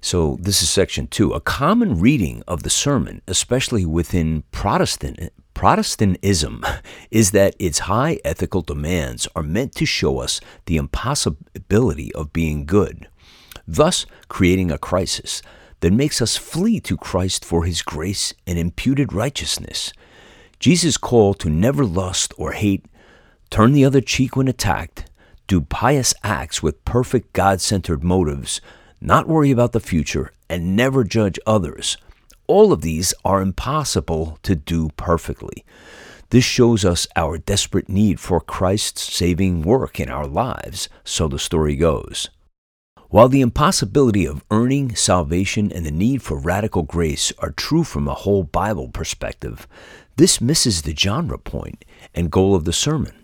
So, 0.00 0.38
this 0.40 0.62
is 0.62 0.70
section 0.70 1.08
two. 1.08 1.32
A 1.32 1.40
common 1.40 1.98
reading 1.98 2.44
of 2.46 2.62
the 2.62 2.70
sermon, 2.70 3.20
especially 3.26 3.84
within 3.84 4.44
Protestant, 4.52 5.32
Protestantism, 5.58 6.64
is 7.10 7.32
that 7.32 7.56
its 7.58 7.80
high 7.80 8.20
ethical 8.24 8.62
demands 8.62 9.26
are 9.34 9.42
meant 9.42 9.74
to 9.74 9.84
show 9.84 10.20
us 10.20 10.40
the 10.66 10.76
impossibility 10.76 12.14
of 12.14 12.32
being 12.32 12.64
good, 12.64 13.08
thus 13.66 14.06
creating 14.28 14.70
a 14.70 14.78
crisis 14.78 15.42
that 15.80 15.92
makes 15.92 16.22
us 16.22 16.36
flee 16.36 16.78
to 16.78 16.96
Christ 16.96 17.44
for 17.44 17.64
his 17.64 17.82
grace 17.82 18.32
and 18.46 18.56
imputed 18.56 19.12
righteousness. 19.12 19.92
Jesus' 20.60 20.96
call 20.96 21.34
to 21.34 21.50
never 21.50 21.84
lust 21.84 22.32
or 22.38 22.52
hate, 22.52 22.84
turn 23.50 23.72
the 23.72 23.84
other 23.84 24.00
cheek 24.00 24.36
when 24.36 24.46
attacked, 24.46 25.10
do 25.48 25.60
pious 25.60 26.14
acts 26.22 26.62
with 26.62 26.84
perfect 26.84 27.32
God 27.32 27.60
centered 27.60 28.04
motives, 28.04 28.60
not 29.00 29.26
worry 29.26 29.50
about 29.50 29.72
the 29.72 29.80
future, 29.80 30.30
and 30.48 30.76
never 30.76 31.02
judge 31.02 31.40
others. 31.48 31.96
All 32.48 32.72
of 32.72 32.80
these 32.80 33.12
are 33.26 33.42
impossible 33.42 34.38
to 34.42 34.56
do 34.56 34.88
perfectly. 34.96 35.66
This 36.30 36.44
shows 36.44 36.82
us 36.82 37.06
our 37.14 37.36
desperate 37.36 37.90
need 37.90 38.18
for 38.18 38.40
Christ's 38.40 39.02
saving 39.02 39.62
work 39.62 40.00
in 40.00 40.08
our 40.08 40.26
lives, 40.26 40.88
so 41.04 41.28
the 41.28 41.38
story 41.38 41.76
goes. 41.76 42.30
While 43.10 43.28
the 43.28 43.42
impossibility 43.42 44.26
of 44.26 44.44
earning 44.50 44.94
salvation 44.94 45.70
and 45.70 45.84
the 45.84 45.90
need 45.90 46.22
for 46.22 46.38
radical 46.38 46.82
grace 46.82 47.32
are 47.38 47.50
true 47.52 47.84
from 47.84 48.08
a 48.08 48.14
whole 48.14 48.44
Bible 48.44 48.88
perspective, 48.88 49.68
this 50.16 50.40
misses 50.40 50.82
the 50.82 50.96
genre 50.96 51.38
point 51.38 51.84
and 52.14 52.30
goal 52.30 52.54
of 52.54 52.64
the 52.64 52.72
sermon. 52.72 53.14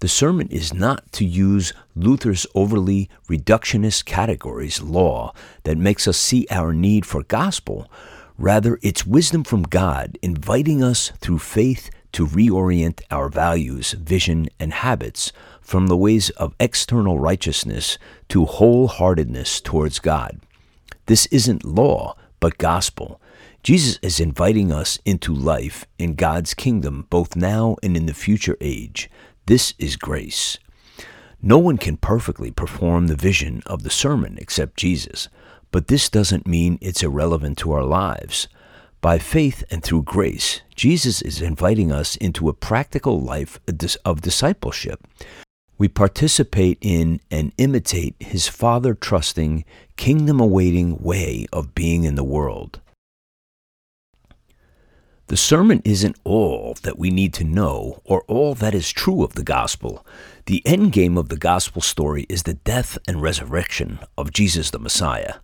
The 0.00 0.08
sermon 0.08 0.48
is 0.48 0.74
not 0.74 1.10
to 1.12 1.24
use 1.24 1.72
Luther's 1.94 2.46
overly 2.56 3.08
reductionist 3.28 4.04
categories 4.04 4.82
law 4.82 5.32
that 5.62 5.78
makes 5.78 6.08
us 6.08 6.18
see 6.18 6.46
our 6.50 6.72
need 6.72 7.06
for 7.06 7.22
gospel. 7.22 7.88
Rather, 8.42 8.76
it's 8.82 9.06
wisdom 9.06 9.44
from 9.44 9.62
God 9.62 10.18
inviting 10.20 10.82
us 10.82 11.12
through 11.20 11.38
faith 11.38 11.90
to 12.10 12.26
reorient 12.26 13.00
our 13.08 13.28
values, 13.28 13.92
vision, 13.92 14.48
and 14.58 14.72
habits 14.72 15.30
from 15.60 15.86
the 15.86 15.96
ways 15.96 16.30
of 16.30 16.56
external 16.58 17.20
righteousness 17.20 17.98
to 18.30 18.44
wholeheartedness 18.44 19.62
towards 19.62 20.00
God. 20.00 20.40
This 21.06 21.26
isn't 21.26 21.64
law, 21.64 22.16
but 22.40 22.58
gospel. 22.58 23.20
Jesus 23.62 24.00
is 24.02 24.18
inviting 24.18 24.72
us 24.72 24.98
into 25.04 25.32
life 25.32 25.86
in 25.96 26.16
God's 26.16 26.52
kingdom 26.52 27.06
both 27.10 27.36
now 27.36 27.76
and 27.80 27.96
in 27.96 28.06
the 28.06 28.12
future 28.12 28.56
age. 28.60 29.08
This 29.46 29.72
is 29.78 29.94
grace. 29.94 30.58
No 31.40 31.58
one 31.58 31.78
can 31.78 31.96
perfectly 31.96 32.50
perform 32.50 33.06
the 33.06 33.14
vision 33.14 33.62
of 33.66 33.84
the 33.84 33.90
sermon 33.90 34.36
except 34.40 34.76
Jesus, 34.78 35.28
but 35.72 35.88
this 35.88 36.08
doesn't 36.08 36.46
mean 36.46 36.78
it's 36.80 37.02
irrelevant 37.02 37.58
to 37.58 37.72
our 37.72 37.82
lives. 37.82 38.46
By 39.00 39.18
faith 39.18 39.64
and 39.68 39.82
through 39.82 40.04
grace, 40.04 40.60
Jesus 40.76 41.20
is 41.22 41.42
inviting 41.42 41.90
us 41.90 42.14
into 42.16 42.48
a 42.48 42.54
practical 42.54 43.20
life 43.20 43.58
of 44.04 44.20
discipleship. 44.20 45.04
We 45.76 45.88
participate 45.88 46.78
in 46.80 47.20
and 47.28 47.52
imitate 47.58 48.14
his 48.20 48.46
Father 48.46 48.94
trusting, 48.94 49.64
kingdom 49.96 50.38
awaiting 50.38 50.98
way 51.02 51.46
of 51.52 51.74
being 51.74 52.04
in 52.04 52.14
the 52.14 52.22
world. 52.22 52.80
The 55.26 55.36
sermon 55.36 55.82
isn't 55.84 56.16
all 56.22 56.76
that 56.82 56.98
we 56.98 57.10
need 57.10 57.32
to 57.34 57.44
know 57.44 58.02
or 58.04 58.22
all 58.28 58.54
that 58.56 58.74
is 58.74 58.92
true 58.92 59.24
of 59.24 59.32
the 59.32 59.42
gospel. 59.42 60.06
The 60.46 60.62
end 60.66 60.92
game 60.92 61.16
of 61.16 61.30
the 61.30 61.38
gospel 61.38 61.80
story 61.80 62.26
is 62.28 62.42
the 62.42 62.54
death 62.54 62.98
and 63.08 63.22
resurrection 63.22 63.98
of 64.18 64.32
Jesus 64.32 64.70
the 64.70 64.78
Messiah. 64.78 65.36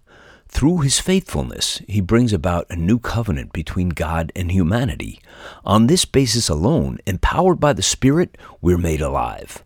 Through 0.49 0.79
his 0.79 0.99
faithfulness, 0.99 1.81
he 1.87 2.01
brings 2.01 2.33
about 2.33 2.67
a 2.69 2.75
new 2.75 2.99
covenant 2.99 3.53
between 3.53 3.91
God 3.91 4.33
and 4.35 4.51
humanity. 4.51 5.21
On 5.65 5.87
this 5.87 6.05
basis 6.05 6.49
alone, 6.49 6.99
empowered 7.07 7.61
by 7.61 7.73
the 7.73 7.83
Spirit, 7.83 8.37
we're 8.61 8.79
made 8.79 9.01
alive. 9.01 9.63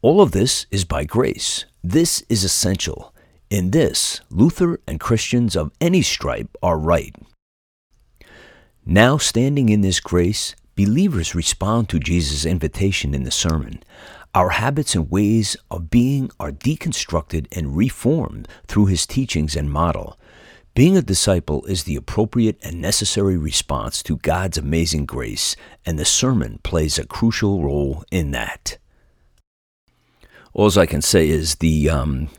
All 0.00 0.20
of 0.20 0.32
this 0.32 0.66
is 0.70 0.84
by 0.84 1.04
grace. 1.04 1.64
This 1.84 2.24
is 2.28 2.42
essential. 2.42 3.14
In 3.50 3.70
this, 3.70 4.20
Luther 4.30 4.80
and 4.88 4.98
Christians 4.98 5.54
of 5.54 5.70
any 5.80 6.02
stripe 6.02 6.56
are 6.62 6.78
right. 6.78 7.14
Now, 8.84 9.18
standing 9.18 9.68
in 9.68 9.82
this 9.82 10.00
grace, 10.00 10.56
believers 10.74 11.36
respond 11.36 11.88
to 11.90 12.00
Jesus' 12.00 12.44
invitation 12.44 13.14
in 13.14 13.22
the 13.22 13.30
sermon. 13.30 13.82
Our 14.34 14.48
habits 14.48 14.94
and 14.94 15.10
ways 15.10 15.56
of 15.70 15.90
being 15.90 16.30
are 16.40 16.50
deconstructed 16.50 17.46
and 17.52 17.76
reformed 17.76 18.48
through 18.66 18.86
his 18.86 19.06
teachings 19.06 19.54
and 19.54 19.70
model. 19.70 20.18
Being 20.74 20.96
a 20.96 21.02
disciple 21.02 21.66
is 21.66 21.84
the 21.84 21.96
appropriate 21.96 22.58
and 22.62 22.80
necessary 22.80 23.36
response 23.36 24.02
to 24.04 24.16
God's 24.16 24.56
amazing 24.56 25.04
grace, 25.04 25.54
and 25.84 25.98
the 25.98 26.06
sermon 26.06 26.60
plays 26.62 26.98
a 26.98 27.06
crucial 27.06 27.62
role 27.62 28.04
in 28.10 28.30
that. 28.30 28.78
All 30.54 30.78
I 30.78 30.86
can 30.86 31.02
say 31.02 31.28
is 31.28 31.56
the 31.56 31.90
um, 31.90 32.30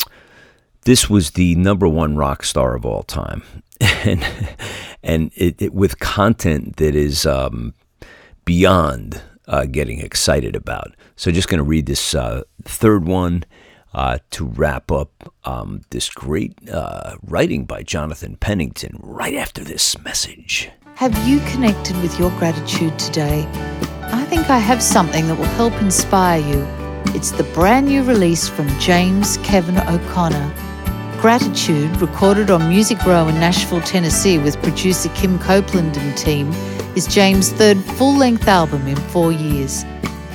this 0.82 1.12
was 1.12 1.32
the 1.32 1.54
number 1.56 1.88
one 1.88 2.16
rock 2.16 2.44
star 2.44 2.76
of 2.76 2.86
all 2.86 3.04
time, 3.04 3.44
and 3.80 4.26
and 5.04 5.32
it, 5.36 5.62
it, 5.62 5.74
with 5.76 6.00
content 6.00 6.78
that 6.78 6.96
is 6.96 7.28
um, 7.28 7.76
beyond 8.46 9.22
uh, 9.48 9.66
getting 9.66 10.00
excited 10.00 10.56
about. 10.56 10.96
So, 11.16 11.30
just 11.30 11.50
going 11.50 11.60
to 11.60 11.64
read 11.64 11.86
this 11.86 12.16
uh, 12.16 12.42
third 12.64 13.06
one 13.06 13.44
uh, 13.94 14.18
to 14.32 14.46
wrap 14.46 14.92
up 14.92 15.34
um, 15.44 15.82
this 15.90 16.10
great 16.10 16.54
uh, 16.70 17.16
writing 17.24 17.66
by 17.66 17.84
Jonathan 17.84 18.36
Pennington 18.38 19.00
right 19.02 19.36
after 19.36 19.64
this 19.64 19.98
message. 20.00 20.70
Have 20.96 21.16
you 21.28 21.40
connected 21.52 21.96
with 22.02 22.18
your 22.20 22.30
gratitude 22.38 22.98
today? 23.00 23.48
I 24.02 24.26
think 24.26 24.50
I 24.50 24.60
have 24.60 24.82
something 24.82 25.28
that 25.28 25.38
will 25.38 25.46
help 25.46 25.74
inspire 25.82 26.40
you. 26.40 26.68
It's 27.16 27.32
the 27.32 27.44
brand 27.56 27.88
new 27.88 28.04
release 28.04 28.48
from 28.48 28.68
James 28.80 29.38
Kevin 29.38 29.78
O'Connor. 29.78 30.54
Gratitude, 31.20 31.96
recorded 32.02 32.52
on 32.52 32.68
Music 32.68 33.04
Row 33.06 33.28
in 33.28 33.36
Nashville, 33.36 33.82
Tennessee, 33.82 34.38
with 34.38 34.62
producer 34.62 35.10
Kim 35.16 35.40
Copeland 35.40 35.96
and 35.98 36.18
team, 36.18 36.52
is 36.96 37.08
James' 37.08 37.52
third 37.52 37.78
full 37.78 38.16
length 38.18 38.48
album 38.48 38.88
in 38.88 38.96
four 38.96 39.32
years. 39.32 39.84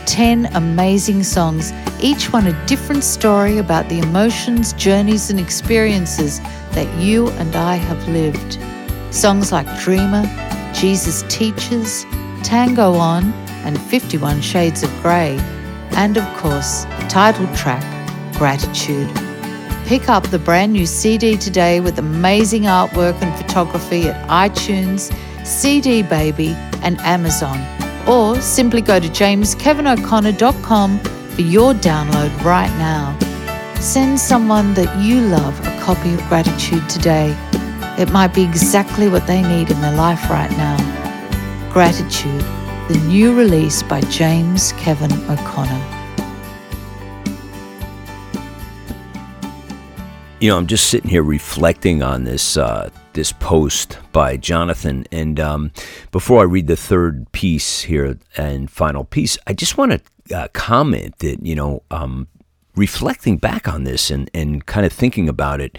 Ten 0.08 0.46
amazing 0.54 1.22
songs, 1.22 1.70
each 2.00 2.32
one 2.32 2.46
a 2.46 2.66
different 2.66 3.04
story 3.04 3.58
about 3.58 3.90
the 3.90 3.98
emotions, 3.98 4.72
journeys, 4.72 5.28
and 5.28 5.38
experiences 5.38 6.40
that 6.72 6.88
you 6.98 7.28
and 7.32 7.54
I 7.54 7.74
have 7.74 8.08
lived. 8.08 8.58
Songs 9.14 9.52
like 9.52 9.66
Dreamer, 9.80 10.24
Jesus 10.72 11.24
Teaches, 11.28 12.06
Tango 12.42 12.94
On, 12.94 13.34
and 13.66 13.78
51 13.78 14.40
Shades 14.40 14.82
of 14.82 14.90
Grey, 15.02 15.36
and 15.90 16.16
of 16.16 16.24
course, 16.38 16.84
the 16.84 17.06
title 17.10 17.46
track, 17.54 17.84
Gratitude. 18.38 19.14
Pick 19.84 20.08
up 20.08 20.26
the 20.28 20.38
brand 20.38 20.72
new 20.72 20.86
CD 20.86 21.36
today 21.36 21.80
with 21.80 21.98
amazing 21.98 22.62
artwork 22.62 23.20
and 23.20 23.36
photography 23.36 24.08
at 24.08 24.26
iTunes, 24.30 25.14
CD 25.46 26.00
Baby, 26.00 26.54
and 26.82 26.98
Amazon. 27.00 27.58
Or 28.08 28.40
simply 28.40 28.80
go 28.80 28.98
to 28.98 29.06
jameskevinoconnor.com 29.06 30.98
for 31.00 31.42
your 31.42 31.74
download 31.74 32.42
right 32.42 32.70
now. 32.78 33.16
Send 33.80 34.18
someone 34.18 34.72
that 34.74 34.98
you 34.98 35.20
love 35.20 35.60
a 35.60 35.80
copy 35.80 36.14
of 36.14 36.20
gratitude 36.28 36.88
today. 36.88 37.36
It 37.98 38.10
might 38.10 38.34
be 38.34 38.42
exactly 38.42 39.08
what 39.08 39.26
they 39.26 39.42
need 39.42 39.70
in 39.70 39.80
their 39.82 39.94
life 39.94 40.30
right 40.30 40.50
now. 40.52 40.76
Gratitude, 41.70 42.40
the 42.88 42.98
new 43.06 43.36
release 43.36 43.82
by 43.82 44.00
James 44.02 44.72
Kevin 44.72 45.12
O'Connor. 45.30 45.84
You 50.40 50.50
know, 50.50 50.56
I'm 50.56 50.66
just 50.66 50.88
sitting 50.88 51.10
here 51.10 51.22
reflecting 51.22 52.02
on 52.02 52.24
this 52.24 52.56
uh, 52.56 52.90
this 53.18 53.32
post 53.32 53.98
by 54.12 54.36
Jonathan, 54.36 55.04
and 55.10 55.40
um, 55.40 55.72
before 56.12 56.40
I 56.40 56.44
read 56.44 56.68
the 56.68 56.76
third 56.76 57.30
piece 57.32 57.80
here 57.80 58.16
and 58.36 58.70
final 58.70 59.02
piece, 59.02 59.36
I 59.44 59.54
just 59.54 59.76
want 59.76 59.90
to 59.90 60.36
uh, 60.36 60.46
comment 60.52 61.18
that 61.18 61.44
you 61.44 61.56
know, 61.56 61.82
um, 61.90 62.28
reflecting 62.76 63.36
back 63.36 63.66
on 63.66 63.82
this 63.82 64.12
and 64.12 64.30
and 64.32 64.64
kind 64.66 64.86
of 64.86 64.92
thinking 64.92 65.28
about 65.28 65.60
it, 65.60 65.78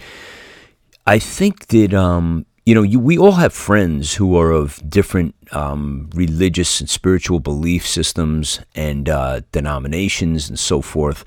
I 1.06 1.18
think 1.18 1.68
that 1.68 1.94
um, 1.94 2.44
you 2.66 2.74
know, 2.74 2.82
you, 2.82 3.00
we 3.00 3.16
all 3.16 3.32
have 3.32 3.54
friends 3.54 4.14
who 4.14 4.38
are 4.38 4.52
of 4.52 4.78
different 4.88 5.34
um, 5.52 6.10
religious 6.14 6.78
and 6.78 6.90
spiritual 6.90 7.40
belief 7.40 7.86
systems 7.86 8.60
and 8.74 9.08
uh, 9.08 9.40
denominations 9.50 10.50
and 10.50 10.58
so 10.58 10.82
forth. 10.82 11.24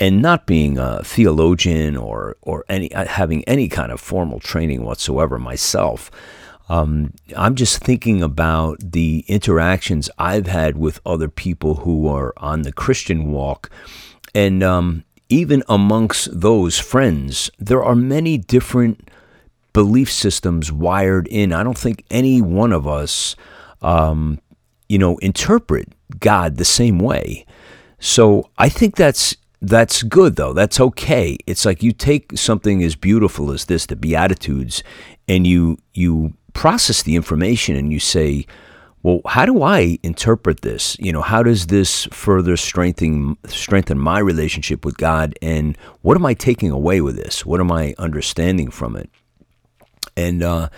And 0.00 0.22
not 0.22 0.46
being 0.46 0.78
a 0.78 1.02
theologian 1.02 1.96
or 1.96 2.36
or 2.42 2.64
any 2.68 2.94
uh, 2.94 3.06
having 3.06 3.42
any 3.44 3.68
kind 3.68 3.90
of 3.90 4.00
formal 4.00 4.38
training 4.38 4.84
whatsoever 4.84 5.38
myself, 5.38 6.10
um, 6.68 7.12
I'm 7.36 7.56
just 7.56 7.82
thinking 7.82 8.22
about 8.22 8.78
the 8.80 9.24
interactions 9.26 10.08
I've 10.16 10.46
had 10.46 10.76
with 10.76 11.00
other 11.04 11.28
people 11.28 11.76
who 11.76 12.06
are 12.06 12.32
on 12.36 12.62
the 12.62 12.72
Christian 12.72 13.32
walk, 13.32 13.70
and 14.34 14.62
um, 14.62 15.04
even 15.28 15.62
amongst 15.68 16.40
those 16.40 16.78
friends, 16.78 17.50
there 17.58 17.82
are 17.82 17.96
many 17.96 18.38
different 18.38 19.10
belief 19.72 20.10
systems 20.10 20.72
wired 20.72 21.26
in. 21.28 21.52
I 21.52 21.62
don't 21.62 21.78
think 21.78 22.04
any 22.10 22.40
one 22.40 22.72
of 22.72 22.86
us, 22.86 23.36
um, 23.82 24.40
you 24.88 24.98
know, 24.98 25.18
interpret 25.18 25.92
God 26.18 26.56
the 26.56 26.64
same 26.64 26.98
way. 26.98 27.44
So 27.98 28.48
I 28.56 28.68
think 28.68 28.96
that's 28.96 29.36
that's 29.60 30.02
good 30.02 30.36
though. 30.36 30.52
That's 30.52 30.80
okay. 30.80 31.36
It's 31.46 31.64
like 31.64 31.82
you 31.82 31.92
take 31.92 32.36
something 32.38 32.82
as 32.82 32.94
beautiful 32.94 33.50
as 33.50 33.64
this, 33.64 33.86
the 33.86 33.96
Beatitudes, 33.96 34.82
and 35.26 35.46
you 35.46 35.78
you 35.94 36.34
process 36.52 37.02
the 37.02 37.16
information 37.16 37.76
and 37.76 37.92
you 37.92 38.00
say, 38.00 38.46
well, 39.02 39.20
how 39.26 39.46
do 39.46 39.62
I 39.62 39.98
interpret 40.02 40.62
this? 40.62 40.96
You 40.98 41.12
know, 41.12 41.22
how 41.22 41.42
does 41.42 41.68
this 41.68 42.06
further 42.06 42.56
strengthen 42.56 43.36
strengthen 43.46 43.98
my 43.98 44.18
relationship 44.18 44.84
with 44.84 44.96
God? 44.96 45.38
And 45.42 45.76
what 46.02 46.16
am 46.16 46.26
I 46.26 46.34
taking 46.34 46.70
away 46.70 47.00
with 47.00 47.16
this? 47.16 47.44
What 47.44 47.60
am 47.60 47.72
I 47.72 47.94
understanding 47.98 48.70
from 48.70 48.96
it? 48.96 49.10
And 50.16 50.42
uh, 50.42 50.68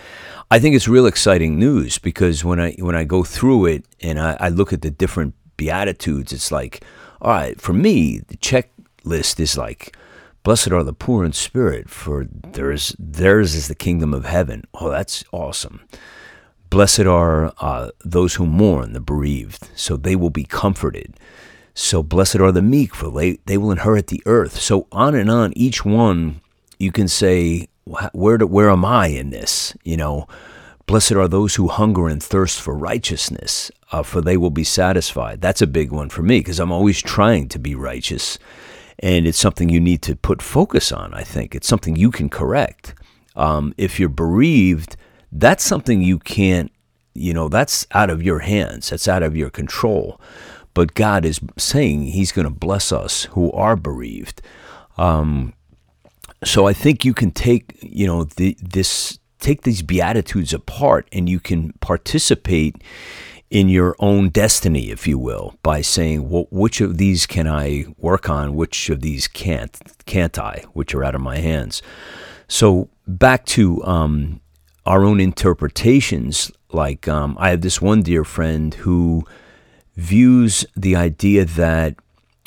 I 0.51 0.59
think 0.59 0.75
it's 0.75 0.87
real 0.87 1.07
exciting 1.07 1.57
news 1.57 1.97
because 1.97 2.45
when 2.45 2.59
I 2.59 2.73
when 2.73 2.95
I 2.95 3.03
go 3.03 3.23
through 3.23 3.65
it 3.65 3.85
and 4.01 4.19
I, 4.19 4.37
I 4.39 4.49
look 4.49 4.71
at 4.71 4.81
the 4.81 4.91
different 4.91 5.33
beatitudes, 5.57 6.31
it's 6.31 6.51
like, 6.51 6.83
all 7.21 7.31
right, 7.31 7.59
for 7.61 7.73
me, 7.73 8.19
the 8.19 8.37
checklist 8.37 9.39
is 9.39 9.57
like, 9.57 9.95
blessed 10.43 10.71
are 10.71 10.83
the 10.83 10.93
poor 10.93 11.23
in 11.23 11.33
spirit, 11.33 11.89
for 11.89 12.25
theirs 12.29 12.95
theirs 12.97 13.53
is 13.55 13.67
the 13.67 13.75
kingdom 13.75 14.13
of 14.13 14.25
heaven. 14.25 14.63
Oh, 14.73 14.89
that's 14.89 15.23
awesome. 15.31 15.81
Blessed 16.69 17.01
are 17.01 17.53
uh, 17.59 17.91
those 18.03 18.35
who 18.35 18.45
mourn, 18.45 18.93
the 18.93 19.01
bereaved, 19.01 19.69
so 19.75 19.97
they 19.97 20.15
will 20.15 20.29
be 20.29 20.45
comforted. 20.45 21.15
So 21.73 22.01
blessed 22.01 22.37
are 22.37 22.51
the 22.51 22.61
meek, 22.61 22.95
for 22.95 23.11
they, 23.11 23.39
they 23.45 23.57
will 23.57 23.71
inherit 23.71 24.07
the 24.07 24.23
earth. 24.25 24.59
So 24.59 24.87
on 24.91 25.15
and 25.15 25.29
on, 25.29 25.53
each 25.55 25.85
one 25.85 26.41
you 26.79 26.91
can 26.91 27.07
say, 27.07 27.67
where 28.13 28.37
do, 28.37 28.47
where 28.47 28.69
am 28.69 28.83
I 28.85 29.07
in 29.07 29.29
this? 29.29 29.75
You 29.83 29.97
know, 29.97 30.27
blessed 30.91 31.13
are 31.13 31.27
those 31.29 31.55
who 31.55 31.69
hunger 31.69 32.09
and 32.09 32.21
thirst 32.21 32.59
for 32.59 32.75
righteousness, 32.75 33.71
uh, 33.93 34.03
for 34.03 34.19
they 34.19 34.35
will 34.35 34.49
be 34.49 34.65
satisfied. 34.65 35.39
That's 35.39 35.61
a 35.61 35.67
big 35.67 35.89
one 35.89 36.09
for 36.09 36.21
me 36.21 36.41
because 36.41 36.59
I'm 36.59 36.73
always 36.73 37.01
trying 37.01 37.47
to 37.47 37.59
be 37.59 37.75
righteous, 37.75 38.37
and 38.99 39.25
it's 39.25 39.39
something 39.39 39.69
you 39.69 39.79
need 39.79 40.01
to 40.01 40.17
put 40.17 40.41
focus 40.41 40.91
on. 40.91 41.13
I 41.13 41.23
think 41.23 41.55
it's 41.55 41.65
something 41.65 41.95
you 41.95 42.11
can 42.11 42.27
correct. 42.27 42.93
Um, 43.37 43.73
if 43.77 44.01
you're 44.01 44.09
bereaved, 44.09 44.97
that's 45.31 45.63
something 45.63 46.01
you 46.01 46.19
can't. 46.19 46.73
You 47.13 47.33
know, 47.33 47.47
that's 47.47 47.87
out 47.91 48.09
of 48.09 48.21
your 48.21 48.39
hands. 48.39 48.89
That's 48.89 49.07
out 49.07 49.23
of 49.23 49.33
your 49.33 49.49
control. 49.49 50.19
But 50.73 50.93
God 50.93 51.23
is 51.23 51.39
saying 51.57 52.07
He's 52.07 52.33
going 52.33 52.49
to 52.49 52.53
bless 52.53 52.91
us 52.91 53.29
who 53.31 53.49
are 53.53 53.77
bereaved. 53.77 54.41
Um, 54.97 55.53
so 56.43 56.67
I 56.67 56.73
think 56.73 57.05
you 57.05 57.13
can 57.13 57.31
take, 57.31 57.79
you 57.81 58.07
know, 58.07 58.25
the, 58.25 58.57
this 58.61 59.20
take 59.41 59.63
these 59.63 59.81
beatitudes 59.81 60.53
apart 60.53 61.07
and 61.11 61.27
you 61.27 61.39
can 61.39 61.73
participate 61.81 62.81
in 63.49 63.67
your 63.67 63.95
own 63.99 64.29
destiny, 64.29 64.91
if 64.91 65.05
you 65.05 65.19
will, 65.19 65.55
by 65.61 65.81
saying, 65.81 66.29
well, 66.29 66.47
which 66.51 66.79
of 66.79 66.97
these 66.97 67.25
can 67.25 67.47
I 67.47 67.85
work 67.97 68.29
on? 68.29 68.55
Which 68.55 68.89
of 68.89 69.01
these 69.01 69.27
can't? 69.27 69.77
Can't 70.05 70.39
I? 70.39 70.63
Which 70.71 70.95
are 70.95 71.03
out 71.03 71.15
of 71.15 71.21
my 71.21 71.39
hands. 71.39 71.81
So 72.47 72.89
back 73.05 73.45
to 73.47 73.83
um, 73.83 74.39
our 74.85 75.03
own 75.03 75.19
interpretations. 75.19 76.49
Like 76.71 77.09
um, 77.09 77.35
I 77.37 77.49
have 77.49 77.61
this 77.61 77.81
one 77.81 78.01
dear 78.03 78.23
friend 78.23 78.73
who 78.73 79.25
views 79.97 80.65
the 80.75 80.95
idea 80.95 81.43
that 81.43 81.95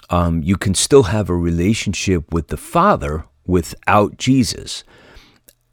um, 0.09 0.43
you 0.43 0.57
can 0.57 0.75
still 0.75 1.05
have 1.05 1.29
a 1.29 1.37
relationship 1.37 2.33
with 2.33 2.49
the 2.49 2.57
Father 2.57 3.25
without 3.47 4.17
Jesus. 4.17 4.85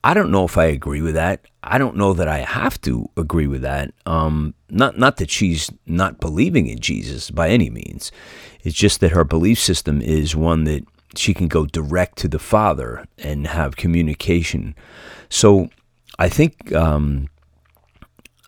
I 0.03 0.13
don't 0.13 0.31
know 0.31 0.45
if 0.45 0.57
I 0.57 0.65
agree 0.65 1.01
with 1.01 1.13
that. 1.13 1.45
I 1.63 1.77
don't 1.77 1.95
know 1.95 2.13
that 2.13 2.27
I 2.27 2.39
have 2.39 2.81
to 2.81 3.09
agree 3.15 3.45
with 3.47 3.61
that. 3.61 3.93
Um, 4.05 4.55
not 4.69 4.97
not 4.97 5.17
that 5.17 5.29
she's 5.29 5.69
not 5.85 6.19
believing 6.19 6.67
in 6.67 6.79
Jesus 6.79 7.29
by 7.29 7.49
any 7.49 7.69
means. 7.69 8.11
It's 8.63 8.75
just 8.75 8.99
that 9.01 9.11
her 9.11 9.23
belief 9.23 9.59
system 9.59 10.01
is 10.01 10.35
one 10.35 10.63
that 10.63 10.85
she 11.15 11.33
can 11.33 11.47
go 11.47 11.65
direct 11.65 12.17
to 12.19 12.27
the 12.27 12.39
Father 12.39 13.05
and 13.19 13.47
have 13.47 13.75
communication. 13.75 14.75
So 15.29 15.69
I 16.17 16.29
think 16.29 16.73
um, 16.73 17.27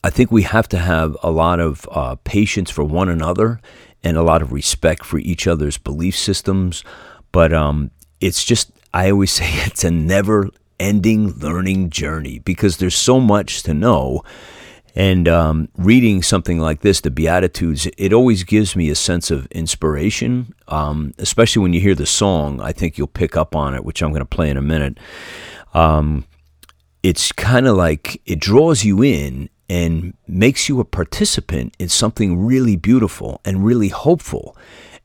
I 0.04 0.10
think 0.10 0.32
we 0.32 0.44
have 0.44 0.68
to 0.70 0.78
have 0.80 1.16
a 1.22 1.30
lot 1.30 1.60
of 1.60 1.88
uh, 1.92 2.16
patience 2.24 2.72
for 2.72 2.84
one 2.84 3.10
another 3.10 3.62
and 4.04 4.18
a 4.18 4.24
lot 4.24 4.42
of 4.42 4.52
respect 4.52 5.06
for 5.06 5.20
each 5.20 5.48
other's 5.48 5.78
belief 5.78 6.18
systems. 6.18 6.84
But 7.32 7.54
um, 7.54 7.92
it's 8.20 8.44
just 8.44 8.72
I 8.94 9.12
always 9.12 9.32
say 9.40 9.46
it's 9.66 9.84
a 9.84 9.92
never 9.92 10.50
ending 10.80 11.32
learning 11.34 11.90
journey 11.90 12.40
because 12.40 12.78
there's 12.78 12.96
so 12.96 13.20
much 13.20 13.64
to 13.64 13.74
know. 13.74 14.24
And 14.96 15.28
um, 15.28 15.70
reading 15.76 16.22
something 16.22 16.60
like 16.60 16.82
this, 16.82 17.02
the 17.02 17.10
Beatitudes, 17.10 17.88
it 17.98 18.14
always 18.14 18.44
gives 18.44 18.76
me 18.76 18.90
a 18.90 18.96
sense 18.96 19.32
of 19.32 19.48
inspiration, 19.48 20.54
um, 20.68 21.16
especially 21.18 21.64
when 21.64 21.74
you 21.74 21.82
hear 21.82 21.96
the 21.96 22.06
song. 22.06 22.62
I 22.62 22.74
think 22.74 22.98
you'll 22.98 23.08
pick 23.08 23.36
up 23.36 23.56
on 23.56 23.74
it, 23.74 23.84
which 23.84 24.04
I'm 24.04 24.10
going 24.10 24.20
to 24.20 24.26
play 24.26 24.52
in 24.52 24.58
a 24.58 24.62
minute. 24.62 25.00
Um, 25.74 26.26
it's 27.02 27.32
kind 27.32 27.68
of 27.68 27.76
like 27.76 28.22
it 28.26 28.40
draws 28.40 28.84
you 28.84 29.04
in 29.04 29.50
and 29.68 30.14
makes 30.28 30.70
you 30.70 30.80
a 30.80 30.86
participant 30.86 31.76
in 31.80 31.90
something 31.90 32.46
really 32.46 32.76
beautiful 32.76 33.42
and 33.44 33.66
really 33.66 33.88
hopeful 33.88 34.56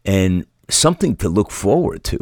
and 0.05 0.45
something 0.69 1.17
to 1.17 1.29
look 1.29 1.51
forward 1.51 2.05
to. 2.05 2.19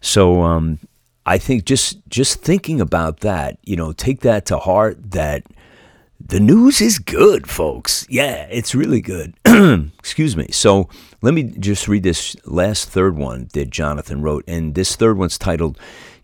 So, 0.00 0.42
um, 0.42 0.78
I 1.24 1.38
think 1.38 1.64
just 1.64 2.06
just 2.08 2.40
thinking 2.40 2.80
about 2.80 3.20
that, 3.20 3.58
you 3.62 3.76
know, 3.76 3.92
take 3.92 4.20
that 4.20 4.46
to 4.46 4.58
heart 4.58 5.12
that 5.12 5.44
the 6.24 6.40
news 6.40 6.80
is 6.80 6.98
good, 6.98 7.48
folks. 7.48 8.06
Yeah, 8.08 8.46
it's 8.50 8.74
really 8.74 9.00
good. 9.00 9.34
Excuse 9.98 10.36
me. 10.36 10.48
So 10.50 10.88
let 11.20 11.34
me 11.34 11.44
just 11.44 11.88
read 11.88 12.02
this 12.02 12.36
last 12.44 12.88
third 12.88 13.16
one 13.16 13.48
that 13.54 13.70
Jonathan 13.70 14.22
wrote. 14.22 14.44
And 14.46 14.74
this 14.74 14.94
third 14.96 15.18
one's 15.18 15.38
titled 15.38 15.78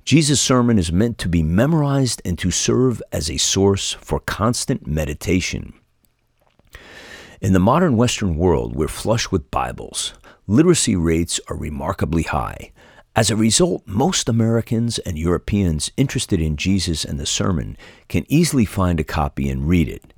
Jesus' 0.04 0.40
Sermon 0.40 0.78
is 0.78 0.90
meant 0.90 1.18
to 1.18 1.28
be 1.28 1.42
memorized 1.42 2.22
and 2.24 2.38
to 2.38 2.50
serve 2.50 3.02
as 3.12 3.30
a 3.30 3.36
source 3.36 3.92
for 3.94 4.20
constant 4.20 4.86
meditation. 4.86 5.74
In 7.40 7.52
the 7.52 7.60
modern 7.60 7.96
Western 7.96 8.36
world, 8.36 8.74
we're 8.74 8.88
flush 8.88 9.30
with 9.30 9.50
Bibles. 9.50 10.14
Literacy 10.46 10.96
rates 10.96 11.40
are 11.48 11.56
remarkably 11.56 12.22
high. 12.22 12.72
As 13.18 13.32
a 13.32 13.36
result, 13.36 13.82
most 13.84 14.28
Americans 14.28 15.00
and 15.00 15.18
Europeans 15.18 15.90
interested 15.96 16.40
in 16.40 16.56
Jesus 16.56 17.04
and 17.04 17.18
the 17.18 17.26
sermon 17.26 17.76
can 18.06 18.24
easily 18.28 18.64
find 18.64 19.00
a 19.00 19.02
copy 19.02 19.50
and 19.50 19.66
read 19.66 19.88
it. 19.88 20.14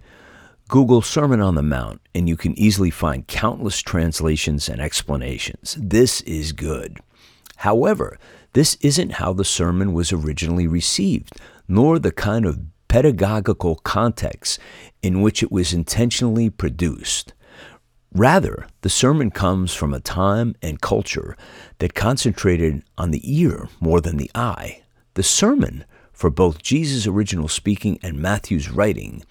Google 0.69 1.01
Sermon 1.01 1.41
on 1.41 1.55
the 1.55 1.63
Mount, 1.63 2.03
and 2.15 2.29
you 2.29 2.37
can 2.37 2.53
easily 2.59 2.91
find 2.91 3.27
countless 3.27 3.81
translations 3.81 4.69
and 4.69 4.83
explanations. 4.83 5.79
This 5.81 6.21
is 6.21 6.53
good. 6.53 6.99
However, 7.57 8.19
this 8.53 8.77
isn't 8.83 9.13
how 9.13 9.33
the 9.33 9.47
sermon 9.47 9.95
was 9.95 10.13
originally 10.13 10.67
received, 10.67 11.33
nor 11.67 11.99
the 11.99 12.13
kind 12.13 12.45
of 12.45 12.61
pedagogical 12.89 13.77
context 13.77 14.59
in 15.03 15.23
which 15.23 15.43
it 15.43 15.51
was 15.51 15.73
intentionally 15.73 16.51
produced. 16.51 17.33
Rather, 18.13 18.67
the 18.81 18.91
sermon 18.91 19.31
comes 19.31 19.73
from 19.73 19.95
a 19.95 20.01
time 20.01 20.57
and 20.63 20.81
culture 20.81 21.37
that 21.79 21.95
concentrated 21.95 22.83
on 22.99 23.13
the 23.13 23.21
ear 23.25 23.69
more 23.79 24.01
than 24.01 24.17
the 24.17 24.31
eye. 24.35 24.83
The 25.15 25.23
sermon, 25.23 25.85
for 26.13 26.29
both 26.29 26.61
Jesus' 26.61 27.07
original 27.07 27.47
speaking 27.47 28.01
and 28.03 28.19
Matthew's 28.19 28.69
writing, 28.69 29.23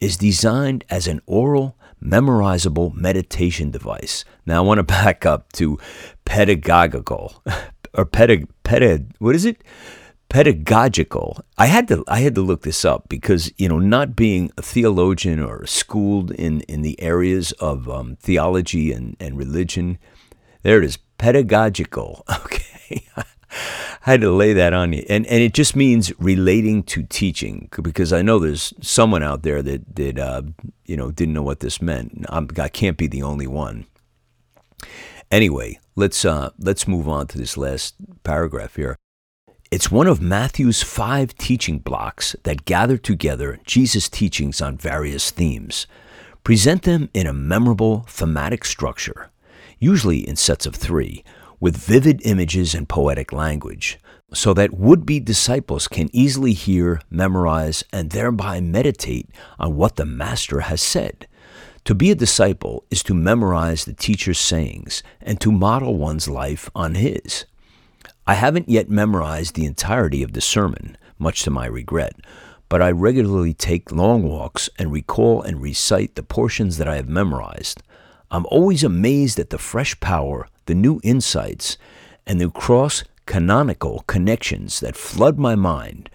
is 0.00 0.16
designed 0.16 0.84
as 0.90 1.06
an 1.06 1.20
oral, 1.26 1.76
memorizable 2.02 2.92
meditation 2.92 3.70
device. 3.70 4.24
Now, 4.46 4.58
I 4.58 4.66
want 4.66 4.78
to 4.78 4.82
back 4.82 5.24
up 5.24 5.52
to 5.52 5.78
pedagogical, 6.24 7.40
or 7.94 8.04
pedag, 8.04 8.48
what 9.20 9.36
is 9.36 9.44
it? 9.44 9.62
Pedagogical. 10.34 11.38
I 11.56 11.66
had 11.66 11.86
to 11.86 12.02
I 12.08 12.18
had 12.18 12.34
to 12.34 12.40
look 12.40 12.62
this 12.62 12.84
up 12.84 13.08
because 13.08 13.52
you 13.56 13.68
know 13.68 13.78
not 13.78 14.16
being 14.16 14.50
a 14.58 14.62
theologian 14.62 15.38
or 15.38 15.64
schooled 15.64 16.32
in 16.32 16.62
in 16.62 16.82
the 16.82 17.00
areas 17.00 17.52
of 17.52 17.88
um, 17.88 18.16
theology 18.16 18.90
and 18.90 19.16
and 19.20 19.38
religion. 19.38 19.96
There 20.64 20.78
it 20.78 20.84
is, 20.84 20.98
pedagogical. 21.18 22.24
Okay. 22.44 23.06
I 23.16 24.10
had 24.10 24.20
to 24.22 24.32
lay 24.32 24.52
that 24.52 24.72
on 24.72 24.92
you, 24.92 25.04
and 25.08 25.24
and 25.26 25.40
it 25.40 25.54
just 25.54 25.76
means 25.76 26.12
relating 26.18 26.82
to 26.84 27.04
teaching 27.04 27.68
because 27.80 28.12
I 28.12 28.20
know 28.20 28.40
there's 28.40 28.74
someone 28.80 29.22
out 29.22 29.44
there 29.44 29.62
that 29.62 29.94
that 29.94 30.18
uh, 30.18 30.42
you 30.84 30.96
know 30.96 31.12
didn't 31.12 31.34
know 31.34 31.44
what 31.44 31.60
this 31.60 31.80
meant. 31.80 32.26
I'm, 32.28 32.48
I 32.60 32.68
can't 32.68 32.96
be 32.96 33.06
the 33.06 33.22
only 33.22 33.46
one. 33.46 33.86
Anyway, 35.30 35.78
let's 35.94 36.24
uh, 36.24 36.50
let's 36.58 36.88
move 36.88 37.08
on 37.08 37.28
to 37.28 37.38
this 37.38 37.56
last 37.56 37.94
paragraph 38.24 38.74
here. 38.74 38.96
It's 39.74 39.90
one 39.90 40.06
of 40.06 40.22
Matthew's 40.22 40.84
five 40.84 41.36
teaching 41.36 41.80
blocks 41.80 42.36
that 42.44 42.64
gather 42.64 42.96
together 42.96 43.58
Jesus' 43.64 44.08
teachings 44.08 44.62
on 44.62 44.76
various 44.76 45.32
themes. 45.32 45.88
Present 46.44 46.82
them 46.82 47.10
in 47.12 47.26
a 47.26 47.32
memorable 47.32 48.06
thematic 48.08 48.64
structure, 48.64 49.32
usually 49.80 50.18
in 50.28 50.36
sets 50.36 50.64
of 50.64 50.76
three, 50.76 51.24
with 51.58 51.76
vivid 51.76 52.24
images 52.24 52.72
and 52.72 52.88
poetic 52.88 53.32
language, 53.32 53.98
so 54.32 54.54
that 54.54 54.74
would 54.74 55.04
be 55.04 55.18
disciples 55.18 55.88
can 55.88 56.08
easily 56.12 56.52
hear, 56.52 57.00
memorize, 57.10 57.82
and 57.92 58.10
thereby 58.10 58.60
meditate 58.60 59.28
on 59.58 59.74
what 59.74 59.96
the 59.96 60.06
Master 60.06 60.60
has 60.60 60.80
said. 60.80 61.26
To 61.86 61.96
be 61.96 62.12
a 62.12 62.14
disciple 62.14 62.84
is 62.92 63.02
to 63.02 63.12
memorize 63.12 63.86
the 63.86 63.92
teacher's 63.92 64.38
sayings 64.38 65.02
and 65.20 65.40
to 65.40 65.50
model 65.50 65.96
one's 65.96 66.28
life 66.28 66.70
on 66.76 66.94
his. 66.94 67.44
I 68.26 68.34
haven't 68.34 68.70
yet 68.70 68.88
memorized 68.88 69.54
the 69.54 69.66
entirety 69.66 70.22
of 70.22 70.32
the 70.32 70.40
sermon, 70.40 70.96
much 71.18 71.42
to 71.42 71.50
my 71.50 71.66
regret, 71.66 72.14
but 72.70 72.80
I 72.80 72.90
regularly 72.90 73.52
take 73.52 73.92
long 73.92 74.22
walks 74.22 74.70
and 74.78 74.90
recall 74.90 75.42
and 75.42 75.60
recite 75.60 76.14
the 76.14 76.22
portions 76.22 76.78
that 76.78 76.88
I 76.88 76.96
have 76.96 77.08
memorized. 77.08 77.82
I'm 78.30 78.46
always 78.46 78.82
amazed 78.82 79.38
at 79.38 79.50
the 79.50 79.58
fresh 79.58 79.98
power, 80.00 80.48
the 80.64 80.74
new 80.74 81.00
insights, 81.04 81.76
and 82.26 82.40
the 82.40 82.48
cross 82.48 83.04
canonical 83.26 84.04
connections 84.06 84.80
that 84.80 84.96
flood 84.96 85.38
my 85.38 85.54
mind. 85.54 86.08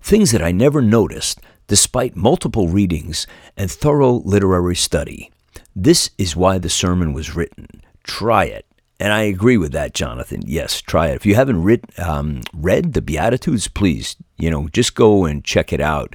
Things 0.00 0.30
that 0.30 0.42
I 0.42 0.52
never 0.52 0.80
noticed 0.80 1.40
despite 1.66 2.14
multiple 2.14 2.68
readings 2.68 3.26
and 3.56 3.70
thorough 3.70 4.22
literary 4.24 4.76
study. 4.76 5.32
This 5.74 6.10
is 6.16 6.36
why 6.36 6.58
the 6.58 6.70
sermon 6.70 7.12
was 7.12 7.34
written. 7.34 7.82
Try 8.04 8.44
it. 8.44 8.66
And 9.00 9.12
I 9.12 9.22
agree 9.22 9.56
with 9.56 9.72
that, 9.72 9.92
Jonathan. 9.92 10.42
Yes, 10.46 10.80
try 10.80 11.08
it. 11.08 11.16
If 11.16 11.26
you 11.26 11.34
haven't 11.34 11.62
read, 11.62 11.84
um, 11.98 12.42
read 12.52 12.92
the 12.92 13.02
Beatitudes, 13.02 13.66
please, 13.66 14.16
you 14.38 14.50
know, 14.50 14.68
just 14.68 14.94
go 14.94 15.24
and 15.24 15.44
check 15.44 15.72
it 15.72 15.80
out. 15.80 16.14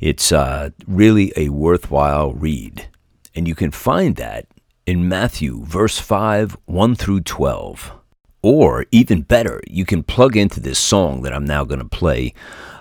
It's 0.00 0.32
uh, 0.32 0.70
really 0.86 1.32
a 1.36 1.50
worthwhile 1.50 2.32
read. 2.32 2.88
And 3.34 3.46
you 3.46 3.54
can 3.54 3.70
find 3.70 4.16
that 4.16 4.46
in 4.86 5.08
Matthew, 5.08 5.64
verse 5.64 5.98
5, 5.98 6.56
1 6.64 6.94
through 6.96 7.20
12. 7.20 7.92
Or 8.42 8.86
even 8.90 9.22
better, 9.22 9.60
you 9.66 9.84
can 9.84 10.02
plug 10.02 10.36
into 10.36 10.60
this 10.60 10.78
song 10.78 11.22
that 11.22 11.32
I'm 11.32 11.44
now 11.44 11.64
going 11.64 11.80
to 11.80 11.88
play 11.88 12.34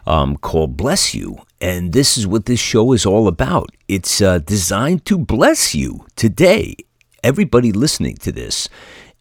um, 0.07 0.37
called 0.37 0.77
Bless 0.77 1.13
You. 1.13 1.39
And 1.61 1.93
this 1.93 2.17
is 2.17 2.27
what 2.27 2.45
this 2.45 2.59
show 2.59 2.93
is 2.93 3.05
all 3.05 3.27
about. 3.27 3.71
It's 3.87 4.21
uh, 4.21 4.39
designed 4.39 5.05
to 5.05 5.17
bless 5.17 5.73
you 5.73 6.05
today. 6.15 6.75
Everybody 7.23 7.71
listening 7.71 8.17
to 8.17 8.31
this 8.31 8.69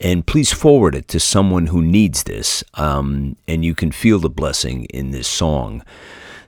and 0.05 0.27
please 0.27 0.53
forward 0.53 0.95
it 0.95 1.09
to 1.09 1.19
someone 1.19 1.69
who 1.69 1.81
needs 1.81 2.25
this. 2.25 2.62
Um, 2.75 3.37
and 3.49 3.64
you 3.64 3.75
can 3.75 3.90
feel 3.90 4.19
the 4.19 4.29
blessing 4.29 4.85
in 4.85 5.12
this 5.12 5.27
song. 5.27 5.83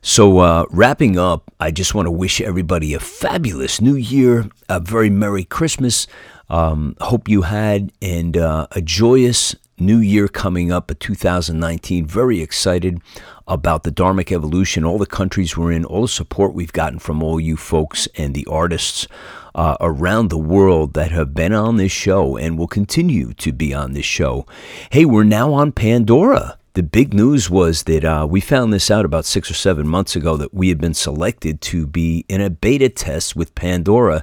So, 0.02 0.38
uh, 0.38 0.66
wrapping 0.70 1.18
up, 1.18 1.50
I 1.58 1.70
just 1.70 1.94
want 1.94 2.06
to 2.06 2.10
wish 2.10 2.40
everybody 2.40 2.92
a 2.92 3.00
fabulous 3.00 3.80
new 3.80 3.96
year, 3.96 4.50
a 4.68 4.78
very 4.78 5.08
Merry 5.08 5.42
Christmas. 5.42 6.06
Um, 6.50 6.96
hope 7.00 7.28
you 7.28 7.42
had 7.42 7.92
and 8.00 8.36
uh, 8.36 8.68
a 8.72 8.82
joyous 8.82 9.56
new 9.78 9.98
year 9.98 10.28
coming 10.28 10.70
up, 10.70 10.90
a 10.90 10.94
2019. 10.94 12.06
Very 12.06 12.42
excited 12.42 13.00
about 13.48 13.84
the 13.84 13.90
Dharmic 13.90 14.30
evolution, 14.30 14.84
all 14.84 14.98
the 14.98 15.06
countries 15.06 15.56
we're 15.56 15.72
in, 15.72 15.84
all 15.84 16.02
the 16.02 16.08
support 16.08 16.52
we've 16.52 16.72
gotten 16.72 16.98
from 16.98 17.22
all 17.22 17.40
you 17.40 17.56
folks 17.56 18.06
and 18.16 18.34
the 18.34 18.46
artists 18.46 19.08
uh, 19.56 19.76
around 19.80 20.28
the 20.28 20.38
world 20.38 20.92
that 20.92 21.10
have 21.10 21.34
been 21.34 21.54
on 21.54 21.78
this 21.78 21.90
show 21.90 22.36
and 22.36 22.58
will 22.58 22.68
continue 22.68 23.32
to 23.32 23.52
be 23.52 23.72
on 23.74 23.94
this 23.94 24.04
show. 24.04 24.46
Hey, 24.90 25.06
we're 25.06 25.24
now 25.24 25.54
on 25.54 25.72
Pandora. 25.72 26.58
The 26.74 26.82
big 26.82 27.14
news 27.14 27.48
was 27.48 27.84
that 27.84 28.04
uh, 28.04 28.26
we 28.28 28.42
found 28.42 28.70
this 28.70 28.90
out 28.90 29.06
about 29.06 29.24
six 29.24 29.50
or 29.50 29.54
seven 29.54 29.88
months 29.88 30.14
ago 30.14 30.36
that 30.36 30.52
we 30.52 30.68
had 30.68 30.78
been 30.78 30.92
selected 30.92 31.62
to 31.62 31.86
be 31.86 32.26
in 32.28 32.42
a 32.42 32.50
beta 32.50 32.90
test 32.90 33.34
with 33.34 33.54
Pandora. 33.54 34.22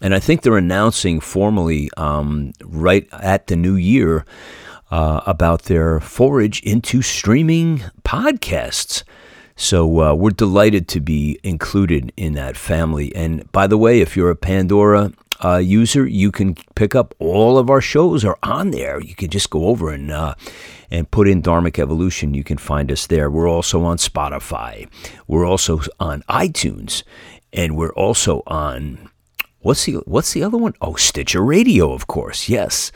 And 0.00 0.14
I 0.14 0.18
think 0.18 0.40
they're 0.40 0.56
announcing 0.56 1.20
formally 1.20 1.90
um, 1.98 2.52
right 2.64 3.06
at 3.12 3.48
the 3.48 3.56
new 3.56 3.74
year 3.74 4.24
uh, 4.90 5.20
about 5.26 5.64
their 5.64 6.00
forage 6.00 6.62
into 6.62 7.02
streaming 7.02 7.82
podcasts. 8.04 9.04
So 9.56 10.00
uh, 10.00 10.14
we're 10.14 10.30
delighted 10.30 10.88
to 10.88 11.00
be 11.00 11.38
included 11.42 12.12
in 12.16 12.32
that 12.34 12.56
family. 12.56 13.14
And 13.14 13.50
by 13.52 13.66
the 13.66 13.78
way, 13.78 14.00
if 14.00 14.16
you're 14.16 14.30
a 14.30 14.36
Pandora 14.36 15.12
uh, 15.44 15.58
user, 15.58 16.06
you 16.06 16.30
can 16.30 16.54
pick 16.74 16.94
up 16.94 17.14
all 17.18 17.58
of 17.58 17.68
our 17.68 17.80
shows 17.80 18.24
are 18.24 18.38
on 18.42 18.70
there. 18.70 19.00
You 19.00 19.14
can 19.14 19.28
just 19.30 19.50
go 19.50 19.66
over 19.66 19.90
and 19.90 20.10
uh, 20.10 20.34
and 20.90 21.10
put 21.10 21.28
in 21.28 21.42
Dharmic 21.42 21.78
Evolution. 21.78 22.34
You 22.34 22.44
can 22.44 22.58
find 22.58 22.92
us 22.92 23.06
there. 23.06 23.30
We're 23.30 23.48
also 23.48 23.82
on 23.82 23.96
Spotify. 23.96 24.88
We're 25.26 25.46
also 25.46 25.80
on 25.98 26.22
iTunes, 26.28 27.02
and 27.52 27.76
we're 27.76 27.94
also 27.94 28.42
on 28.46 29.10
what's 29.60 29.84
the 29.84 29.94
what's 30.04 30.32
the 30.32 30.44
other 30.44 30.58
one? 30.58 30.74
Oh, 30.80 30.94
Stitcher 30.94 31.42
Radio, 31.42 31.92
of 31.92 32.06
course. 32.06 32.48
Yes. 32.48 32.92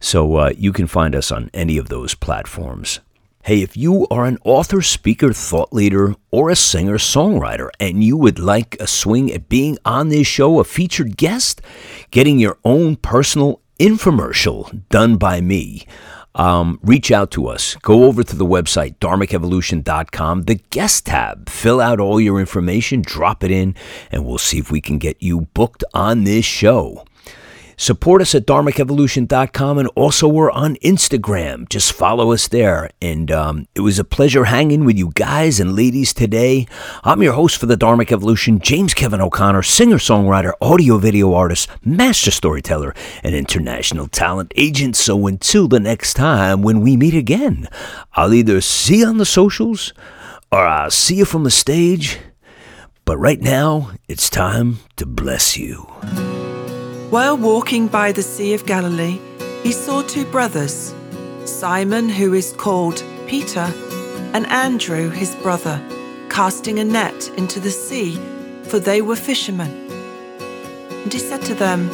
So 0.00 0.34
uh, 0.36 0.52
you 0.56 0.72
can 0.72 0.86
find 0.88 1.14
us 1.14 1.30
on 1.30 1.48
any 1.54 1.76
of 1.78 1.88
those 1.88 2.14
platforms. 2.14 3.00
Hey, 3.44 3.60
if 3.60 3.76
you 3.76 4.06
are 4.08 4.24
an 4.24 4.38
author, 4.44 4.80
speaker, 4.82 5.32
thought 5.32 5.72
leader, 5.72 6.14
or 6.30 6.48
a 6.48 6.54
singer 6.54 6.96
songwriter, 6.96 7.70
and 7.80 8.04
you 8.04 8.16
would 8.16 8.38
like 8.38 8.76
a 8.78 8.86
swing 8.86 9.32
at 9.32 9.48
being 9.48 9.78
on 9.84 10.10
this 10.10 10.28
show, 10.28 10.60
a 10.60 10.64
featured 10.64 11.16
guest, 11.16 11.60
getting 12.12 12.38
your 12.38 12.58
own 12.64 12.94
personal 12.94 13.60
infomercial 13.80 14.88
done 14.90 15.16
by 15.16 15.40
me, 15.40 15.84
um, 16.36 16.78
reach 16.84 17.10
out 17.10 17.32
to 17.32 17.48
us. 17.48 17.74
Go 17.82 18.04
over 18.04 18.22
to 18.22 18.36
the 18.36 18.46
website, 18.46 18.98
dharmicevolution.com, 18.98 20.42
the 20.42 20.60
guest 20.70 21.06
tab. 21.06 21.48
Fill 21.48 21.80
out 21.80 21.98
all 21.98 22.20
your 22.20 22.38
information, 22.38 23.02
drop 23.02 23.42
it 23.42 23.50
in, 23.50 23.74
and 24.12 24.24
we'll 24.24 24.38
see 24.38 24.58
if 24.58 24.70
we 24.70 24.80
can 24.80 24.98
get 24.98 25.20
you 25.20 25.48
booked 25.52 25.82
on 25.92 26.22
this 26.22 26.44
show. 26.44 27.04
Support 27.76 28.22
us 28.22 28.34
at 28.34 28.46
dharmicevolution.com 28.46 29.78
and 29.78 29.88
also 29.94 30.28
we're 30.28 30.50
on 30.50 30.76
Instagram. 30.76 31.68
Just 31.68 31.92
follow 31.92 32.32
us 32.32 32.48
there. 32.48 32.90
And 33.00 33.30
um, 33.30 33.68
it 33.74 33.80
was 33.80 33.98
a 33.98 34.04
pleasure 34.04 34.44
hanging 34.44 34.84
with 34.84 34.96
you 34.96 35.10
guys 35.14 35.58
and 35.58 35.74
ladies 35.74 36.12
today. 36.12 36.66
I'm 37.02 37.22
your 37.22 37.32
host 37.32 37.58
for 37.58 37.66
the 37.66 37.76
Dharmic 37.76 38.12
Evolution, 38.12 38.60
James 38.60 38.94
Kevin 38.94 39.20
O'Connor, 39.20 39.62
singer 39.62 39.96
songwriter, 39.96 40.52
audio 40.60 40.98
video 40.98 41.34
artist, 41.34 41.68
master 41.84 42.30
storyteller, 42.30 42.94
and 43.22 43.34
international 43.34 44.08
talent 44.08 44.52
agent. 44.56 44.96
So 44.96 45.26
until 45.26 45.68
the 45.68 45.80
next 45.80 46.14
time 46.14 46.62
when 46.62 46.80
we 46.80 46.96
meet 46.96 47.14
again, 47.14 47.68
I'll 48.12 48.34
either 48.34 48.60
see 48.60 49.00
you 49.00 49.06
on 49.06 49.18
the 49.18 49.24
socials 49.24 49.92
or 50.50 50.66
I'll 50.66 50.90
see 50.90 51.16
you 51.16 51.24
from 51.24 51.44
the 51.44 51.50
stage. 51.50 52.18
But 53.04 53.16
right 53.16 53.40
now, 53.40 53.90
it's 54.06 54.30
time 54.30 54.78
to 54.96 55.06
bless 55.06 55.56
you. 55.56 55.86
While 57.12 57.36
walking 57.36 57.88
by 57.88 58.12
the 58.12 58.22
Sea 58.22 58.54
of 58.54 58.64
Galilee, 58.64 59.20
he 59.62 59.70
saw 59.70 60.00
two 60.00 60.24
brothers, 60.24 60.94
Simon, 61.44 62.08
who 62.08 62.32
is 62.32 62.54
called 62.54 63.04
Peter, 63.26 63.70
and 64.32 64.46
Andrew, 64.46 65.10
his 65.10 65.36
brother, 65.36 65.78
casting 66.30 66.78
a 66.78 66.84
net 66.84 67.28
into 67.36 67.60
the 67.60 67.70
sea, 67.70 68.18
for 68.62 68.78
they 68.78 69.02
were 69.02 69.14
fishermen. 69.14 69.70
And 71.02 71.12
he 71.12 71.18
said 71.18 71.42
to 71.42 71.54
them, 71.54 71.90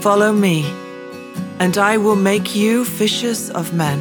Follow 0.00 0.32
me, 0.32 0.64
and 1.58 1.76
I 1.76 1.98
will 1.98 2.16
make 2.16 2.56
you 2.56 2.86
fishers 2.86 3.50
of 3.50 3.74
men. 3.74 4.00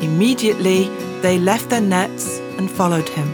Immediately 0.00 0.84
they 1.22 1.40
left 1.40 1.70
their 1.70 1.80
nets 1.80 2.38
and 2.56 2.70
followed 2.70 3.08
him. 3.08 3.26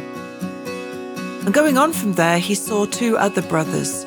And 1.44 1.52
going 1.52 1.76
on 1.76 1.92
from 1.92 2.14
there, 2.14 2.38
he 2.38 2.54
saw 2.54 2.86
two 2.86 3.18
other 3.18 3.42
brothers 3.42 4.06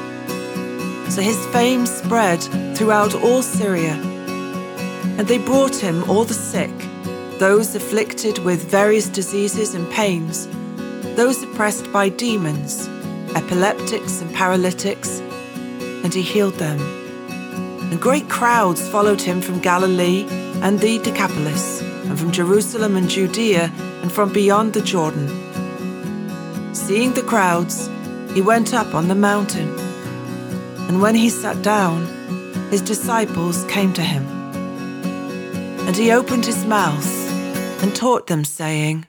So 1.11 1.21
his 1.21 1.45
fame 1.47 1.85
spread 1.85 2.41
throughout 2.77 3.13
all 3.13 3.41
Syria. 3.41 3.95
And 5.17 5.27
they 5.27 5.39
brought 5.39 5.75
him 5.75 6.09
all 6.09 6.23
the 6.23 6.33
sick, 6.33 6.71
those 7.37 7.75
afflicted 7.75 8.37
with 8.37 8.71
various 8.71 9.09
diseases 9.09 9.73
and 9.73 9.91
pains, 9.91 10.47
those 11.17 11.43
oppressed 11.43 11.91
by 11.91 12.07
demons, 12.07 12.87
epileptics 13.35 14.21
and 14.21 14.33
paralytics, 14.33 15.19
and 15.19 16.13
he 16.13 16.21
healed 16.21 16.53
them. 16.53 16.79
And 17.91 17.99
great 17.99 18.29
crowds 18.29 18.87
followed 18.87 19.19
him 19.19 19.41
from 19.41 19.59
Galilee 19.59 20.25
and 20.61 20.79
the 20.79 20.97
Decapolis, 20.99 21.81
and 21.81 22.17
from 22.17 22.31
Jerusalem 22.31 22.95
and 22.95 23.09
Judea, 23.09 23.69
and 24.01 24.13
from 24.13 24.31
beyond 24.31 24.71
the 24.71 24.81
Jordan. 24.81 25.27
Seeing 26.73 27.15
the 27.15 27.21
crowds, 27.21 27.89
he 28.33 28.41
went 28.41 28.73
up 28.73 28.95
on 28.95 29.09
the 29.09 29.15
mountain 29.29 29.80
and 30.91 31.01
when 31.01 31.15
he 31.15 31.29
sat 31.29 31.61
down, 31.61 32.05
his 32.69 32.81
disciples 32.81 33.63
came 33.69 33.93
to 33.93 34.01
him. 34.01 34.25
And 35.87 35.95
he 35.95 36.11
opened 36.11 36.45
his 36.45 36.65
mouth 36.65 37.09
and 37.81 37.95
taught 37.95 38.27
them, 38.27 38.43
saying, 38.43 39.05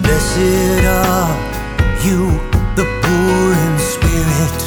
Blessed 0.00 0.84
are 0.86 1.34
you, 2.06 2.30
the 2.78 2.86
poor 3.02 3.46
in 3.64 3.74
spirit. 3.94 4.60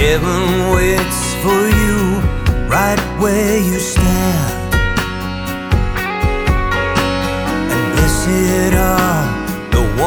Heaven 0.00 0.72
waits 0.74 1.20
for 1.42 1.62
you 1.80 2.00
right 2.76 3.02
where 3.20 3.58
you 3.58 3.78
stand. 3.78 4.74
And 7.72 7.92
blessed 7.92 8.74
are 8.74 9.25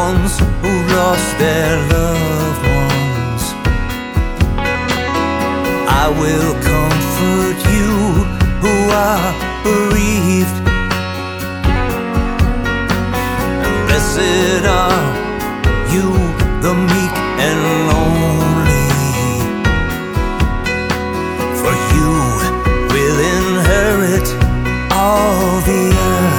ones 0.05 0.33
who 0.61 0.73
lost 0.97 1.29
their 1.43 1.75
loved 1.95 2.63
ones. 2.83 3.43
I 6.03 6.05
will 6.21 6.51
comfort 6.71 7.57
you 7.75 7.91
who 8.63 8.75
are 9.07 9.29
bereaved. 9.67 10.57
And 13.63 13.75
blessed 13.87 14.63
are 14.83 15.03
you, 15.93 16.07
the 16.65 16.73
meek 16.91 17.15
and 17.47 17.59
lonely. 17.89 18.87
For 21.59 21.73
you 21.95 22.11
will 22.93 23.19
inherit 23.37 24.27
all 25.01 25.61
the 25.69 25.81
earth. 26.09 26.38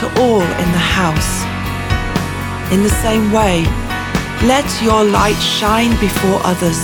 to 0.00 0.06
all 0.20 0.42
in 0.42 0.70
the 0.76 0.86
house. 1.00 1.40
In 2.70 2.82
the 2.82 2.96
same 3.00 3.32
way, 3.32 3.64
let 4.44 4.66
your 4.82 5.04
light 5.04 5.40
shine 5.40 5.98
before 6.00 6.38
others, 6.44 6.76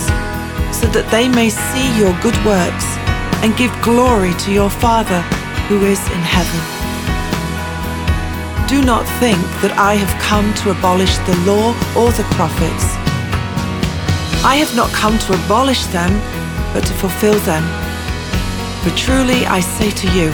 so 0.73 0.87
that 0.89 1.07
they 1.11 1.29
may 1.29 1.49
see 1.49 1.87
your 1.93 2.13
good 2.25 2.37
works 2.43 2.87
and 3.45 3.55
give 3.55 3.69
glory 3.83 4.33
to 4.41 4.51
your 4.51 4.69
Father 4.69 5.21
who 5.69 5.85
is 5.85 6.01
in 6.09 6.23
heaven. 6.25 6.61
Do 8.67 8.81
not 8.81 9.05
think 9.21 9.37
that 9.61 9.77
I 9.77 9.93
have 9.93 10.13
come 10.17 10.49
to 10.65 10.71
abolish 10.71 11.13
the 11.29 11.37
law 11.45 11.69
or 11.93 12.09
the 12.17 12.25
prophets. 12.33 12.97
I 14.41 14.55
have 14.57 14.75
not 14.75 14.89
come 14.89 15.19
to 15.19 15.37
abolish 15.45 15.85
them, 15.93 16.09
but 16.73 16.81
to 16.81 16.93
fulfill 16.97 17.37
them. 17.45 17.61
For 18.81 18.89
truly 18.97 19.45
I 19.45 19.59
say 19.59 19.91
to 19.91 20.07
you, 20.17 20.33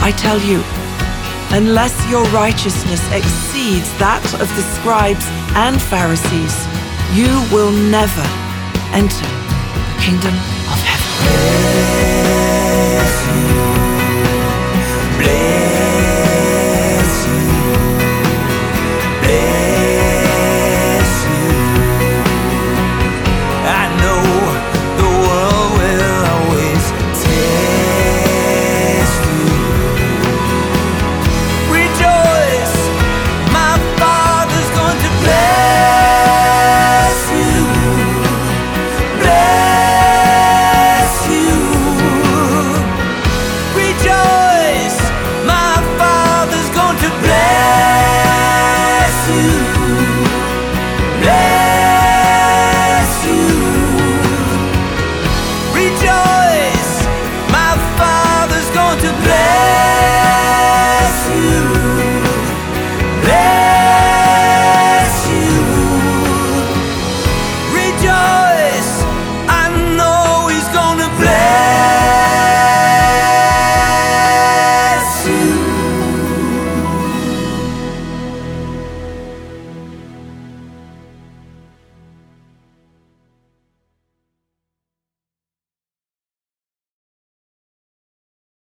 I 0.00 0.12
tell 0.12 0.38
you, 0.40 0.62
unless 1.56 1.94
your 2.10 2.24
righteousness 2.26 3.02
exceeds 3.12 3.90
that 3.98 4.24
of 4.40 4.48
the 4.56 4.62
scribes 4.76 5.26
and 5.54 5.80
Pharisees, 5.80 6.54
you 7.14 7.30
will 7.54 7.72
never 7.72 8.26
enter 8.92 9.26
the 9.26 10.02
kingdom 10.02 10.34
of 10.70 10.78
heaven. 10.82 11.65